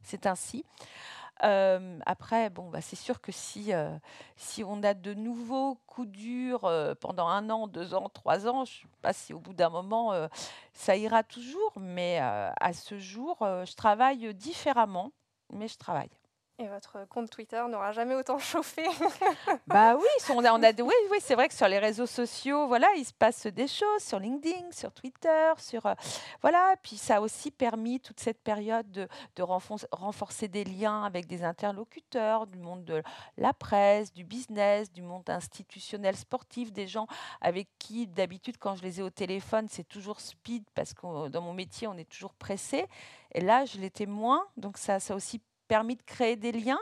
c'est 0.01 0.25
ainsi. 0.25 0.63
Euh, 1.43 1.99
après, 2.05 2.49
bon, 2.49 2.69
bah, 2.69 2.81
c'est 2.81 2.95
sûr 2.95 3.19
que 3.19 3.31
si, 3.31 3.73
euh, 3.73 3.97
si 4.35 4.63
on 4.63 4.83
a 4.83 4.93
de 4.93 5.13
nouveaux 5.13 5.75
coups 5.87 6.09
durs 6.09 6.65
euh, 6.65 6.93
pendant 6.93 7.27
un 7.27 7.49
an, 7.49 7.67
deux 7.67 7.93
ans, 7.93 8.09
trois 8.09 8.47
ans, 8.47 8.65
je 8.65 8.79
ne 8.79 8.81
sais 8.81 8.87
pas 9.01 9.13
si 9.13 9.33
au 9.33 9.39
bout 9.39 9.53
d'un 9.53 9.69
moment, 9.69 10.13
ça 10.73 10.95
ira 10.95 11.23
toujours, 11.23 11.73
mais 11.77 12.19
à 12.19 12.73
ce 12.73 12.97
jour, 12.99 13.37
je 13.39 13.75
travaille 13.75 14.33
différemment, 14.33 15.11
mais 15.51 15.67
je 15.67 15.77
travaille. 15.77 16.09
Et 16.61 16.67
votre 16.67 17.07
compte 17.09 17.31
Twitter 17.31 17.63
n'aura 17.67 17.91
jamais 17.91 18.13
autant 18.13 18.37
chauffé. 18.39 18.85
bah 19.65 19.95
oui, 19.95 20.05
on 20.29 20.45
a, 20.45 20.53
on 20.53 20.61
oui, 20.61 20.93
oui 21.09 21.17
c'est 21.19 21.33
vrai 21.33 21.47
que 21.47 21.55
sur 21.55 21.67
les 21.67 21.79
réseaux 21.79 22.05
sociaux, 22.05 22.67
voilà, 22.67 22.87
il 22.97 23.03
se 23.03 23.13
passe 23.13 23.47
des 23.47 23.67
choses 23.67 24.03
sur 24.03 24.19
LinkedIn, 24.19 24.71
sur 24.71 24.91
Twitter, 24.91 25.53
sur 25.57 25.87
euh, 25.87 25.95
voilà. 26.41 26.75
Puis 26.83 26.97
ça 26.97 27.15
a 27.15 27.21
aussi 27.21 27.49
permis 27.49 27.99
toute 27.99 28.19
cette 28.19 28.43
période 28.43 28.91
de, 28.91 29.07
de 29.37 29.41
renforcer 29.41 30.47
des 30.47 30.63
liens 30.63 31.03
avec 31.03 31.25
des 31.25 31.43
interlocuteurs 31.43 32.45
du 32.45 32.59
monde 32.59 32.85
de 32.85 33.01
la 33.37 33.53
presse, 33.53 34.13
du 34.13 34.23
business, 34.23 34.91
du 34.91 35.01
monde 35.01 35.27
institutionnel 35.31 36.15
sportif, 36.15 36.71
des 36.71 36.85
gens 36.85 37.07
avec 37.41 37.69
qui 37.79 38.05
d'habitude 38.05 38.57
quand 38.59 38.75
je 38.75 38.83
les 38.83 38.99
ai 38.99 39.03
au 39.03 39.09
téléphone, 39.09 39.65
c'est 39.67 39.87
toujours 39.87 40.21
speed 40.21 40.63
parce 40.75 40.93
que 40.93 41.27
dans 41.29 41.41
mon 41.41 41.53
métier 41.53 41.87
on 41.87 41.97
est 41.97 42.09
toujours 42.09 42.35
pressé. 42.35 42.85
Et 43.33 43.41
là, 43.41 43.65
je 43.65 43.79
l'étais 43.79 44.05
moins, 44.05 44.45
donc 44.57 44.77
ça, 44.77 44.99
ça 44.99 45.15
aussi 45.15 45.41
permis 45.71 45.95
de 45.95 46.03
créer 46.03 46.35
des 46.35 46.51
liens. 46.51 46.81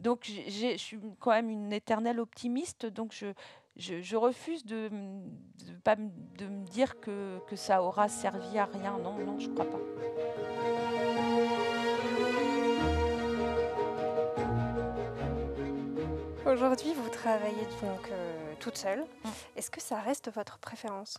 Donc, 0.00 0.30
je 0.46 0.76
suis 0.76 0.98
quand 1.20 1.30
même 1.30 1.48
une 1.48 1.72
éternelle 1.72 2.20
optimiste. 2.20 2.84
Donc, 2.84 3.14
je, 3.14 3.32
je, 3.78 4.14
refuse 4.14 4.62
de 4.66 4.90
pas 5.84 5.96
de 5.96 6.46
me 6.46 6.66
dire 6.66 7.00
que, 7.00 7.38
que, 7.48 7.56
ça 7.56 7.82
aura 7.82 8.10
servi 8.10 8.58
à 8.58 8.66
rien. 8.66 8.98
Non, 8.98 9.14
non, 9.14 9.38
je 9.38 9.48
ne 9.48 9.54
crois 9.54 9.64
pas. 9.64 9.80
Aujourd'hui, 16.52 16.92
vous 16.92 17.08
travaillez 17.08 17.64
donc 17.80 18.10
euh, 18.10 18.52
toute 18.60 18.76
seule. 18.76 19.00
Mmh. 19.00 19.28
Est-ce 19.56 19.70
que 19.70 19.80
ça 19.80 19.98
reste 19.98 20.30
votre 20.30 20.58
préférence? 20.58 21.16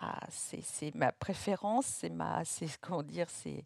Ah, 0.00 0.20
c'est 0.30 0.94
ma 0.94 1.12
préférence, 1.12 1.86
c'est 1.86 2.10
ma, 2.10 2.44
c'est 2.44 2.68
comment 2.80 3.02
dire, 3.02 3.28
c'est, 3.30 3.64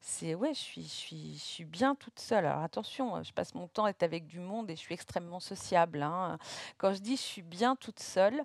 c'est 0.00 0.34
ouais, 0.34 0.54
je 0.54 0.60
suis, 0.60 0.82
je 0.84 0.88
suis, 0.88 1.34
je 1.34 1.42
suis 1.42 1.64
bien 1.64 1.94
toute 1.94 2.18
seule. 2.20 2.46
Alors 2.46 2.62
attention, 2.62 3.22
je 3.22 3.32
passe 3.32 3.54
mon 3.54 3.68
temps 3.68 3.84
à 3.86 3.90
être 3.90 4.02
avec 4.02 4.26
du 4.26 4.40
monde 4.40 4.70
et 4.70 4.76
je 4.76 4.80
suis 4.80 4.94
extrêmement 4.94 5.40
sociable. 5.40 6.02
hein. 6.02 6.38
Quand 6.78 6.92
je 6.92 7.00
dis 7.00 7.16
je 7.16 7.22
suis 7.22 7.42
bien 7.42 7.76
toute 7.76 8.00
seule, 8.00 8.42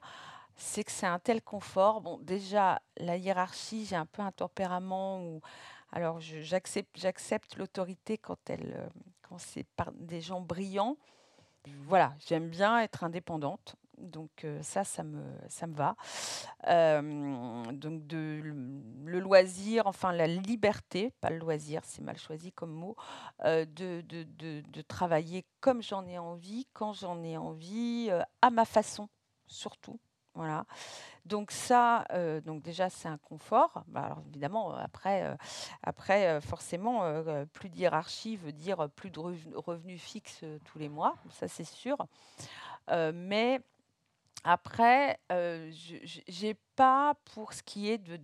c'est 0.56 0.84
que 0.84 0.92
c'est 0.92 1.08
un 1.08 1.20
tel 1.20 1.42
confort. 1.42 2.02
Bon, 2.02 2.18
déjà 2.20 2.82
la 2.98 3.18
hiérarchie, 3.18 3.86
j'ai 3.86 3.96
un 3.96 4.06
peu 4.06 4.22
un 4.22 4.32
tempérament 4.32 5.22
où, 5.24 5.42
alors 5.92 6.20
j'accepte, 6.20 6.98
j'accepte 7.00 7.58
l'autorité 7.58 8.18
quand 8.18 8.38
elle, 8.50 8.74
euh, 8.78 8.90
quand 9.22 9.38
c'est 9.40 9.64
par 9.76 9.92
des 9.94 10.22
gens 10.22 10.42
brillants. 10.42 10.98
Voilà, 11.88 12.16
j'aime 12.28 12.50
bien 12.50 12.80
être 12.82 13.04
indépendante. 13.04 13.76
Donc 14.10 14.46
ça, 14.62 14.84
ça 14.84 15.04
me, 15.04 15.24
ça 15.48 15.68
me 15.68 15.76
va. 15.76 15.96
donc 17.72 18.08
de, 18.08 18.42
le 19.06 19.20
loisir, 19.20 19.88
enfin 19.88 20.12
la 20.12 20.28
liberté, 20.28 21.14
pas 21.22 21.30
le 21.30 21.38
loisir, 21.38 21.82
c'est 21.86 22.02
mal 22.02 22.18
choisi 22.18 22.52
comme 22.52 22.72
mot, 22.72 22.96
de, 23.44 23.66
de, 23.66 24.24
de, 24.24 24.62
de, 24.62 24.82
travailler 24.82 25.46
comme 25.60 25.82
j'en 25.82 26.06
ai 26.06 26.18
envie, 26.18 26.68
quand 26.74 26.94
j'en 26.94 27.24
ai 27.24 27.38
envie, 27.38 28.10
à 28.42 28.50
ma 28.50 28.66
façon 28.66 29.10
surtout. 29.48 30.00
Voilà. 30.36 30.66
Donc 31.26 31.52
ça, 31.52 32.06
donc 32.46 32.64
déjà 32.64 32.90
c'est 32.90 33.08
un 33.08 33.18
confort. 33.18 33.84
Bah, 33.88 34.04
alors 34.04 34.24
évidemment 34.30 34.74
après, 34.76 35.36
après 35.84 36.40
forcément 36.42 37.02
plus 37.52 37.70
d'hierarchie 37.70 38.38
veut 38.38 38.54
dire 38.54 38.90
plus 38.96 39.12
de 39.12 39.20
revenus 39.20 40.02
fixes 40.02 40.46
tous 40.66 40.80
les 40.80 40.90
mois, 40.90 41.16
ça 41.32 41.48
c'est 41.48 41.66
sûr. 41.66 41.98
mais 43.14 43.62
après, 44.44 45.20
euh, 45.32 45.70
je 45.72 46.46
n'ai 46.46 46.56
pas 46.76 47.16
pour 47.34 47.54
ce 47.54 47.62
qui 47.62 47.90
est 47.90 47.98
de 47.98 48.18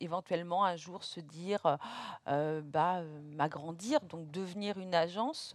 éventuellement 0.00 0.64
un 0.64 0.76
jour 0.76 1.04
se 1.04 1.20
dire, 1.20 1.78
euh, 2.28 2.60
bah, 2.64 2.98
euh, 2.98 3.20
m'agrandir, 3.22 4.00
donc 4.00 4.30
devenir 4.30 4.78
une 4.78 4.94
agence, 4.94 5.54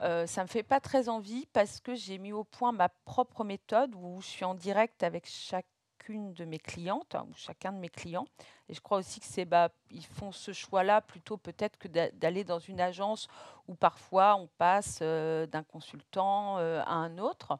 ça 0.00 0.26
ça 0.26 0.42
me 0.42 0.48
fait 0.48 0.62
pas 0.62 0.80
très 0.80 1.08
envie 1.08 1.46
parce 1.54 1.80
que 1.80 1.94
j'ai 1.94 2.18
mis 2.18 2.32
au 2.32 2.44
point 2.44 2.70
ma 2.70 2.90
propre 2.90 3.44
méthode 3.44 3.94
où 3.94 4.20
je 4.20 4.26
suis 4.26 4.44
en 4.44 4.54
direct 4.54 5.02
avec 5.02 5.26
chacune 5.26 6.34
de 6.34 6.44
mes 6.44 6.58
clientes, 6.58 7.14
hein, 7.14 7.26
ou 7.30 7.34
chacun 7.34 7.72
de 7.72 7.78
mes 7.78 7.88
clients. 7.88 8.26
Et 8.68 8.74
je 8.74 8.80
crois 8.80 8.98
aussi 8.98 9.20
que 9.20 9.44
bah, 9.44 9.70
font 10.10 10.32
ce 10.32 10.52
choix-là 10.52 11.00
plutôt 11.00 11.38
peut-être 11.38 11.78
que 11.78 11.88
d'aller 11.88 12.44
dans 12.44 12.58
une 12.58 12.80
agence 12.80 13.26
où 13.68 13.74
parfois 13.74 14.36
on 14.36 14.48
passe, 14.58 15.00
d'un 15.00 15.62
consultant, 15.62 16.58
à 16.58 16.92
un 16.92 17.16
autre 17.16 17.58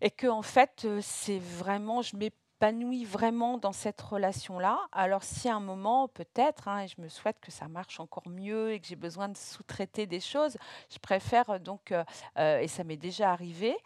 et 0.00 0.10
que 0.10 0.26
en 0.26 0.42
fait, 0.42 0.86
c'est 1.00 1.38
vraiment, 1.38 2.02
je 2.02 2.16
m'épanouis 2.16 3.04
vraiment 3.04 3.58
dans 3.58 3.72
cette 3.72 4.00
relation-là. 4.00 4.78
Alors 4.92 5.22
si 5.22 5.48
à 5.48 5.56
un 5.56 5.60
moment, 5.60 6.08
peut-être, 6.08 6.68
hein, 6.68 6.80
et 6.80 6.88
je 6.88 7.00
me 7.00 7.08
souhaite 7.08 7.40
que 7.40 7.50
ça 7.50 7.68
marche 7.68 8.00
encore 8.00 8.28
mieux 8.28 8.72
et 8.72 8.80
que 8.80 8.86
j'ai 8.86 8.96
besoin 8.96 9.28
de 9.28 9.36
sous-traiter 9.36 10.06
des 10.06 10.20
choses, 10.20 10.56
je 10.90 10.98
préfère 10.98 11.60
donc, 11.60 11.92
et 12.38 12.68
ça 12.68 12.84
m'est 12.84 12.96
déjà 12.96 13.32
arrivé, 13.32 13.76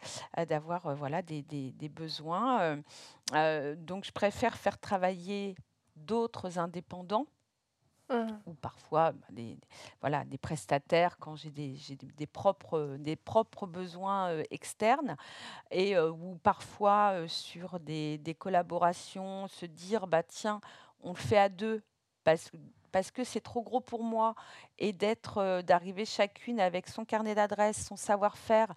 d'avoir 0.47 0.95
voilà 0.95 1.21
des 1.21 1.91
besoins. 1.93 2.77
donc 3.31 4.05
je 4.05 4.11
préfère 4.11 4.55
faire 4.55 4.77
travailler 4.77 5.55
d'autres 5.95 6.59
indépendants 6.59 7.27
Mmh. 8.11 8.39
ou 8.47 8.53
parfois 8.55 9.11
bah, 9.11 9.27
des, 9.29 9.55
voilà, 10.01 10.25
des 10.25 10.39
prestataires 10.39 11.19
quand 11.19 11.35
j'ai 11.35 11.51
des, 11.51 11.75
des, 12.17 12.25
propres, 12.25 12.97
des 12.97 13.15
propres 13.15 13.67
besoins 13.67 14.41
externes 14.49 15.15
et 15.69 15.95
ou 15.99 16.39
parfois 16.41 17.27
sur 17.27 17.79
des, 17.79 18.17
des, 18.17 18.33
collaborations 18.33 19.47
se 19.47 19.67
dire 19.67 20.07
bah 20.07 20.23
tiens 20.23 20.59
on 21.01 21.09
le 21.09 21.17
fait 21.19 21.37
à 21.37 21.49
deux 21.49 21.83
parce, 22.23 22.51
parce 22.91 23.11
que 23.11 23.23
c'est 23.23 23.41
trop 23.41 23.61
gros 23.61 23.79
pour 23.79 24.03
moi 24.03 24.33
et 24.79 24.91
d'être 24.91 25.61
d'arriver 25.61 26.05
chacune 26.05 26.59
avec 26.59 26.87
son 26.87 27.05
carnet 27.05 27.35
d'adresses 27.35 27.85
son 27.85 27.95
savoir-faire 27.95 28.73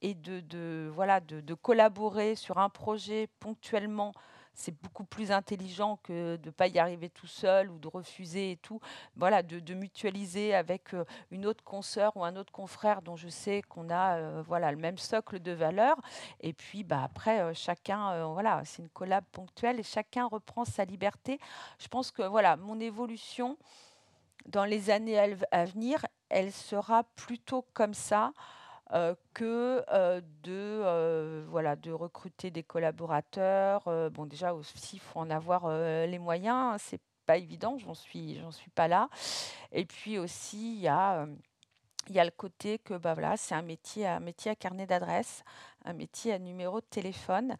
et 0.00 0.14
de, 0.14 0.38
de 0.38 0.88
voilà 0.94 1.18
de 1.18 1.54
collaborer 1.54 2.36
sur 2.36 2.58
un 2.58 2.68
projet 2.68 3.26
ponctuellement 3.40 4.12
c'est 4.56 4.74
beaucoup 4.82 5.04
plus 5.04 5.30
intelligent 5.30 5.98
que 6.02 6.36
de 6.36 6.46
ne 6.46 6.50
pas 6.50 6.66
y 6.66 6.78
arriver 6.78 7.10
tout 7.10 7.26
seul 7.26 7.70
ou 7.70 7.78
de 7.78 7.86
refuser 7.86 8.52
et 8.52 8.56
tout. 8.56 8.80
Voilà, 9.14 9.42
de, 9.42 9.74
mutualiser 9.74 10.54
avec 10.54 10.94
euh, 10.94 11.04
une 11.30 11.46
autre 11.46 11.62
consoeur 11.62 12.16
ou 12.16 12.24
un 12.24 12.34
autre 12.36 12.52
confrère 12.52 13.02
dont 13.02 13.16
je 13.16 13.28
sais 13.28 13.62
qu'on 13.68 13.90
a 13.90 14.16
euh, 14.16 14.42
voilà, 14.46 14.72
le 14.72 14.78
même 14.78 14.96
socle 14.96 15.38
de 15.38 15.52
valeurs. 15.52 16.00
Et 16.40 16.54
puis 16.54 16.82
bah, 16.82 17.02
après, 17.04 17.40
euh, 17.40 17.52
chacun, 17.54 18.26
voilà, 18.32 18.62
c'est 18.64 18.82
une 18.82 18.88
collab 18.88 19.24
ponctuelle 19.30 19.78
et 19.78 19.82
chacun 19.82 20.26
reprend 20.26 20.64
sa 20.64 20.84
liberté. 20.84 21.38
Je 21.78 21.88
pense 21.88 22.10
que 22.10 22.22
voilà, 22.22 22.56
mon 22.56 22.80
évolution 22.80 23.58
dans 24.46 24.64
les 24.64 24.90
années 24.90 25.36
à 25.50 25.64
venir, 25.66 26.06
elle 26.30 26.52
sera 26.52 27.04
plutôt 27.16 27.66
comme 27.74 27.94
ça. 27.94 28.32
Heu, 28.94 29.16
que, 29.34 29.84
heu, 29.92 30.22
de, 30.42 30.52
heu, 30.84 31.46
voilà, 31.48 31.76
de 31.76 31.92
recruter 31.92 32.50
des 32.50 32.62
collaborateurs. 32.62 33.84
Bon 34.12 34.26
déjà 34.26 34.54
aussi, 34.54 34.96
il 34.96 35.00
faut 35.00 35.20
en 35.20 35.30
avoir, 35.30 35.68
les 36.06 36.18
moyens, 36.18 36.80
c'est 36.82 37.00
pas 37.26 37.36
évident, 37.38 37.76
j'en 37.78 37.94
suis 37.94 38.38
j'en 38.40 38.52
suis 38.52 38.70
pas 38.70 38.86
là 38.88 39.08
et 39.72 39.84
puis 39.84 40.18
aussi 40.18 40.74
il 40.76 40.80
y 40.80 40.88
a, 40.88 41.26
y 42.10 42.18
a 42.20 42.24
le 42.24 42.30
côté 42.30 42.78
que, 42.78 42.94
bah, 42.94 43.14
voilà, 43.14 43.36
c'est 43.36 43.54
un 43.54 43.62
métier 43.62 44.06
un 44.06 44.20
métier 44.20 44.52
à 44.52 44.56
carnet 44.56 44.86
d'adresses, 44.86 45.42
un 45.84 45.92
métier 45.94 46.32
à 46.32 46.38
numéro 46.38 46.80
de 46.80 46.86
téléphone. 46.86 47.56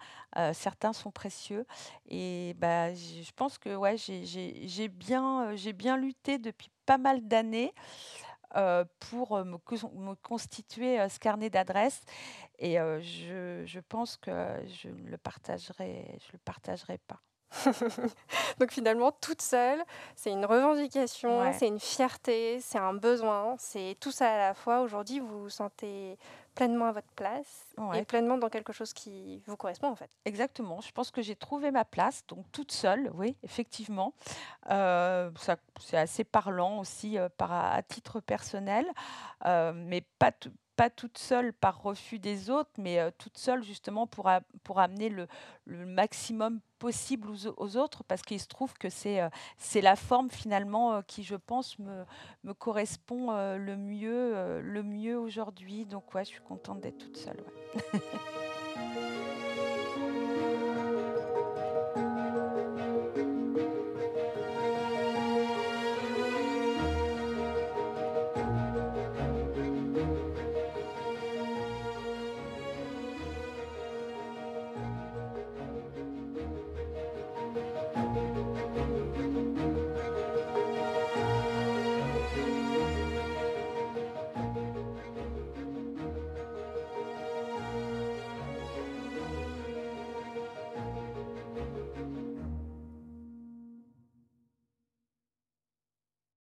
Certains 0.54 0.92
sont 0.92 1.10
précieux 1.12 1.66
et 2.08 2.54
bah, 2.58 2.94
je 2.94 3.30
pense 3.36 3.58
que, 3.58 3.74
ouais, 3.76 3.96
j'ai 3.98 4.88
bien, 4.88 5.56
j'ai 5.56 5.72
bien 5.72 5.96
lutté 5.96 6.38
depuis 6.38 6.70
pas 6.86 6.98
mal 6.98 7.26
d'années, 7.26 7.72
pour, 9.00 9.36
heu, 9.38 9.44
me 9.44 9.58
cons 9.58 9.90
me 9.94 10.14
constituer, 10.16 11.00
heu, 11.00 11.08
ce 11.08 11.18
carnet 11.18 11.50
d'adresses 11.50 12.02
et 12.58 12.80
je 13.66 13.80
pense 13.80 14.16
que 14.18 14.32
je 14.68 14.88
ne 14.88 15.10
le 15.10 15.18
je 16.26 16.32
le 16.32 16.38
partagerai 16.38 16.98
pas. 17.08 17.22
Donc 18.58 18.70
finalement, 18.72 19.12
toute 19.12 19.42
seule, 19.42 19.82
c'est 20.14 20.30
une 20.30 20.44
revendication, 20.44 21.40
Ouais, 21.40 21.52
c'est 21.52 21.68
une 21.68 21.80
fierté, 21.80 22.60
c'est 22.60 22.78
un 22.78 22.94
besoin, 22.94 23.56
c'est 23.58 23.96
tout 24.00 24.10
ça 24.10 24.32
à 24.32 24.38
la 24.38 24.54
fois. 24.54 24.80
Aujourd'hui, 24.80 25.20
vous 25.20 25.42
vous 25.42 25.50
sentez 25.50 26.18
pleinement 26.54 26.86
à 26.86 26.92
votre 26.92 27.10
place 27.14 27.74
et 27.94 28.02
pleinement 28.04 28.38
dans 28.38 28.48
quelque 28.48 28.72
chose 28.72 28.92
qui 28.92 29.42
vous 29.46 29.56
correspond 29.56 29.88
en 29.88 29.94
fait. 29.94 30.10
Exactement, 30.24 30.80
je 30.80 30.90
pense 30.92 31.10
que 31.10 31.22
j'ai 31.22 31.36
trouvé 31.36 31.70
ma 31.70 31.84
place, 31.84 32.26
donc 32.26 32.50
toute 32.50 32.72
seule, 32.72 33.10
oui, 33.14 33.36
effectivement. 33.42 34.14
Ça 34.66 35.56
c'est 35.80 35.98
assez 35.98 36.24
parlant 36.24 36.78
aussi, 36.78 37.18
heu, 37.18 37.28
par 37.28 37.52
à 37.52 37.82
titre 37.82 38.20
personnel, 38.20 38.86
heu, 39.46 39.72
mais 39.72 40.02
pas 40.18 40.32
tou 40.32 40.50
pas 40.76 40.90
toute 40.90 41.18
seule 41.18 41.52
par 41.52 41.82
refus 41.82 42.18
des 42.18 42.50
autres, 42.50 42.70
mais 42.78 43.00
heu, 43.00 43.10
toute 43.18 43.38
seule 43.38 43.62
justement 43.62 44.06
pour 44.06 44.30
pour 44.62 44.78
amener 44.80 45.08
le 45.08 45.26
maximum 45.86 46.60
possible 46.78 47.30
aux 47.30 47.46
au 47.46 47.54
aux 47.56 47.76
autres 47.76 48.04
parce 48.04 48.22
qu'il 48.22 48.38
se 48.40 48.48
trouve 48.48 48.74
que 48.74 48.90
c'est, 48.90 49.20
c'est 49.56 49.80
la 49.80 49.96
forme 49.96 50.30
finalement, 50.30 50.98
heu, 50.98 51.02
qui 51.06 51.22
je 51.24 51.36
pense 51.36 51.78
me 51.78 52.04
me 52.44 52.52
correspond, 52.54 53.32
le 53.56 53.76
mieux, 53.76 54.60
mieux 54.82 55.18
aujourd'hui, 55.18 55.84
donc 55.86 56.14
ouais, 56.14 56.24
je 56.24 56.30
suis 56.30 56.42
contente 56.42 56.80
d'être 56.80 56.98
toute 56.98 57.16
seule. 57.16 57.42